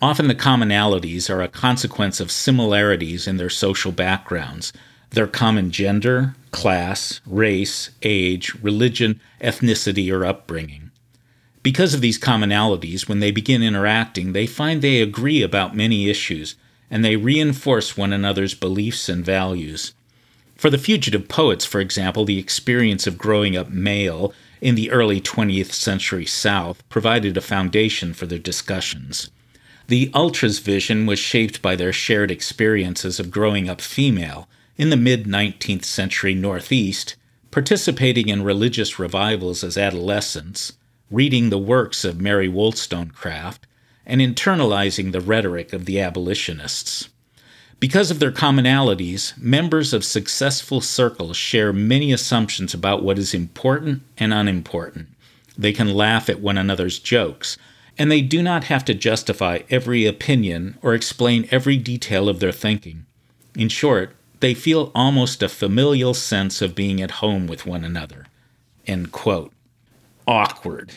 Often 0.02 0.28
the 0.28 0.34
commonalities 0.34 1.30
are 1.30 1.40
a 1.40 1.48
consequence 1.48 2.20
of 2.20 2.30
similarities 2.30 3.26
in 3.26 3.38
their 3.38 3.50
social 3.50 3.92
backgrounds, 3.92 4.72
their 5.10 5.26
common 5.26 5.70
gender, 5.70 6.34
class, 6.50 7.20
race, 7.24 7.90
age, 8.02 8.54
religion, 8.56 9.20
ethnicity, 9.40 10.12
or 10.12 10.24
upbringing. 10.24 10.90
Because 11.62 11.94
of 11.94 12.02
these 12.02 12.18
commonalities, 12.18 13.08
when 13.08 13.20
they 13.20 13.30
begin 13.30 13.62
interacting, 13.62 14.32
they 14.32 14.46
find 14.46 14.82
they 14.82 15.00
agree 15.00 15.40
about 15.40 15.74
many 15.74 16.10
issues 16.10 16.56
and 16.94 17.04
they 17.04 17.16
reinforce 17.16 17.96
one 17.96 18.12
another's 18.12 18.54
beliefs 18.54 19.08
and 19.08 19.24
values. 19.24 19.94
For 20.54 20.70
the 20.70 20.78
fugitive 20.78 21.26
poets, 21.26 21.64
for 21.64 21.80
example, 21.80 22.24
the 22.24 22.38
experience 22.38 23.08
of 23.08 23.18
growing 23.18 23.56
up 23.56 23.68
male 23.68 24.32
in 24.60 24.76
the 24.76 24.92
early 24.92 25.20
20th 25.20 25.72
century 25.72 26.24
South 26.24 26.88
provided 26.88 27.36
a 27.36 27.40
foundation 27.40 28.14
for 28.14 28.26
their 28.26 28.38
discussions. 28.38 29.28
The 29.88 30.08
Ultras' 30.14 30.60
vision 30.60 31.04
was 31.04 31.18
shaped 31.18 31.60
by 31.60 31.74
their 31.74 31.92
shared 31.92 32.30
experiences 32.30 33.18
of 33.18 33.32
growing 33.32 33.68
up 33.68 33.80
female 33.80 34.48
in 34.78 34.90
the 34.90 34.96
mid 34.96 35.24
19th 35.24 35.84
century 35.84 36.32
Northeast, 36.32 37.16
participating 37.50 38.28
in 38.28 38.44
religious 38.44 39.00
revivals 39.00 39.64
as 39.64 39.76
adolescents, 39.76 40.74
reading 41.10 41.50
the 41.50 41.58
works 41.58 42.04
of 42.04 42.20
Mary 42.20 42.48
Wollstonecraft, 42.48 43.66
and 44.06 44.20
internalizing 44.20 45.12
the 45.12 45.20
rhetoric 45.20 45.72
of 45.72 45.84
the 45.84 46.00
abolitionists. 46.00 47.08
Because 47.80 48.10
of 48.10 48.18
their 48.18 48.32
commonalities, 48.32 49.36
members 49.36 49.92
of 49.92 50.04
successful 50.04 50.80
circles 50.80 51.36
share 51.36 51.72
many 51.72 52.12
assumptions 52.12 52.72
about 52.72 53.02
what 53.02 53.18
is 53.18 53.34
important 53.34 54.02
and 54.16 54.32
unimportant. 54.32 55.08
They 55.56 55.72
can 55.72 55.94
laugh 55.94 56.28
at 56.28 56.40
one 56.40 56.56
another's 56.56 56.98
jokes, 56.98 57.58
and 57.98 58.10
they 58.10 58.22
do 58.22 58.42
not 58.42 58.64
have 58.64 58.84
to 58.86 58.94
justify 58.94 59.60
every 59.70 60.06
opinion 60.06 60.78
or 60.82 60.94
explain 60.94 61.48
every 61.50 61.76
detail 61.76 62.28
of 62.28 62.40
their 62.40 62.52
thinking. 62.52 63.06
In 63.56 63.68
short, 63.68 64.16
they 64.40 64.54
feel 64.54 64.90
almost 64.94 65.42
a 65.42 65.48
familial 65.48 66.14
sense 66.14 66.60
of 66.60 66.74
being 66.74 67.00
at 67.00 67.22
home 67.22 67.46
with 67.46 67.66
one 67.66 67.84
another. 67.84 68.26
End 68.86 69.12
quote. 69.12 69.52
Awkward. 70.26 70.92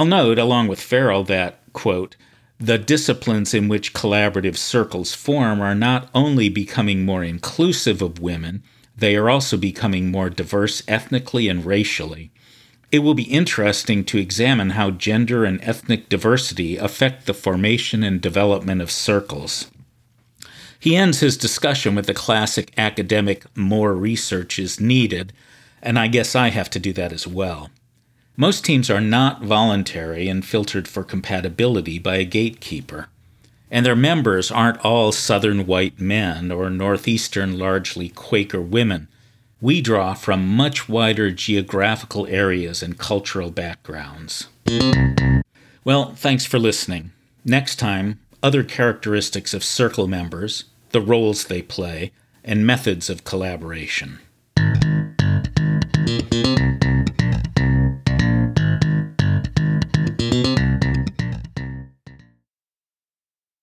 I'll 0.00 0.06
note, 0.06 0.38
along 0.38 0.68
with 0.68 0.80
Farrell, 0.80 1.24
that 1.24 1.58
quote, 1.74 2.16
the 2.56 2.78
disciplines 2.78 3.52
in 3.52 3.68
which 3.68 3.92
collaborative 3.92 4.56
circles 4.56 5.14
form 5.14 5.60
are 5.60 5.74
not 5.74 6.08
only 6.14 6.48
becoming 6.48 7.04
more 7.04 7.22
inclusive 7.22 8.00
of 8.00 8.18
women, 8.18 8.62
they 8.96 9.14
are 9.14 9.28
also 9.28 9.58
becoming 9.58 10.10
more 10.10 10.30
diverse 10.30 10.82
ethnically 10.88 11.48
and 11.48 11.66
racially. 11.66 12.30
It 12.90 13.00
will 13.00 13.12
be 13.12 13.24
interesting 13.24 14.02
to 14.06 14.16
examine 14.16 14.70
how 14.70 14.90
gender 14.90 15.44
and 15.44 15.62
ethnic 15.62 16.08
diversity 16.08 16.78
affect 16.78 17.26
the 17.26 17.34
formation 17.34 18.02
and 18.02 18.22
development 18.22 18.80
of 18.80 18.90
circles. 18.90 19.70
He 20.78 20.96
ends 20.96 21.20
his 21.20 21.36
discussion 21.36 21.94
with 21.94 22.06
the 22.06 22.14
classic 22.14 22.72
academic 22.78 23.44
more 23.54 23.94
research 23.94 24.58
is 24.58 24.80
needed, 24.80 25.34
and 25.82 25.98
I 25.98 26.08
guess 26.08 26.34
I 26.34 26.48
have 26.48 26.70
to 26.70 26.78
do 26.78 26.94
that 26.94 27.12
as 27.12 27.26
well. 27.26 27.68
Most 28.36 28.64
teams 28.64 28.88
are 28.90 29.00
not 29.00 29.42
voluntary 29.42 30.28
and 30.28 30.44
filtered 30.44 30.88
for 30.88 31.04
compatibility 31.04 31.98
by 31.98 32.16
a 32.16 32.24
gatekeeper. 32.24 33.08
And 33.70 33.84
their 33.84 33.96
members 33.96 34.50
aren't 34.50 34.84
all 34.84 35.12
Southern 35.12 35.66
white 35.66 36.00
men 36.00 36.50
or 36.50 36.70
Northeastern 36.70 37.58
largely 37.58 38.08
Quaker 38.08 38.60
women. 38.60 39.08
We 39.60 39.80
draw 39.82 40.14
from 40.14 40.48
much 40.48 40.88
wider 40.88 41.30
geographical 41.30 42.26
areas 42.26 42.82
and 42.82 42.98
cultural 42.98 43.50
backgrounds. 43.50 44.48
Well, 45.84 46.14
thanks 46.14 46.46
for 46.46 46.58
listening. 46.58 47.12
Next 47.44 47.76
time, 47.76 48.20
other 48.42 48.62
characteristics 48.62 49.52
of 49.52 49.62
circle 49.62 50.06
members, 50.06 50.64
the 50.90 51.00
roles 51.00 51.44
they 51.44 51.62
play, 51.62 52.12
and 52.42 52.66
methods 52.66 53.10
of 53.10 53.24
collaboration. 53.24 54.18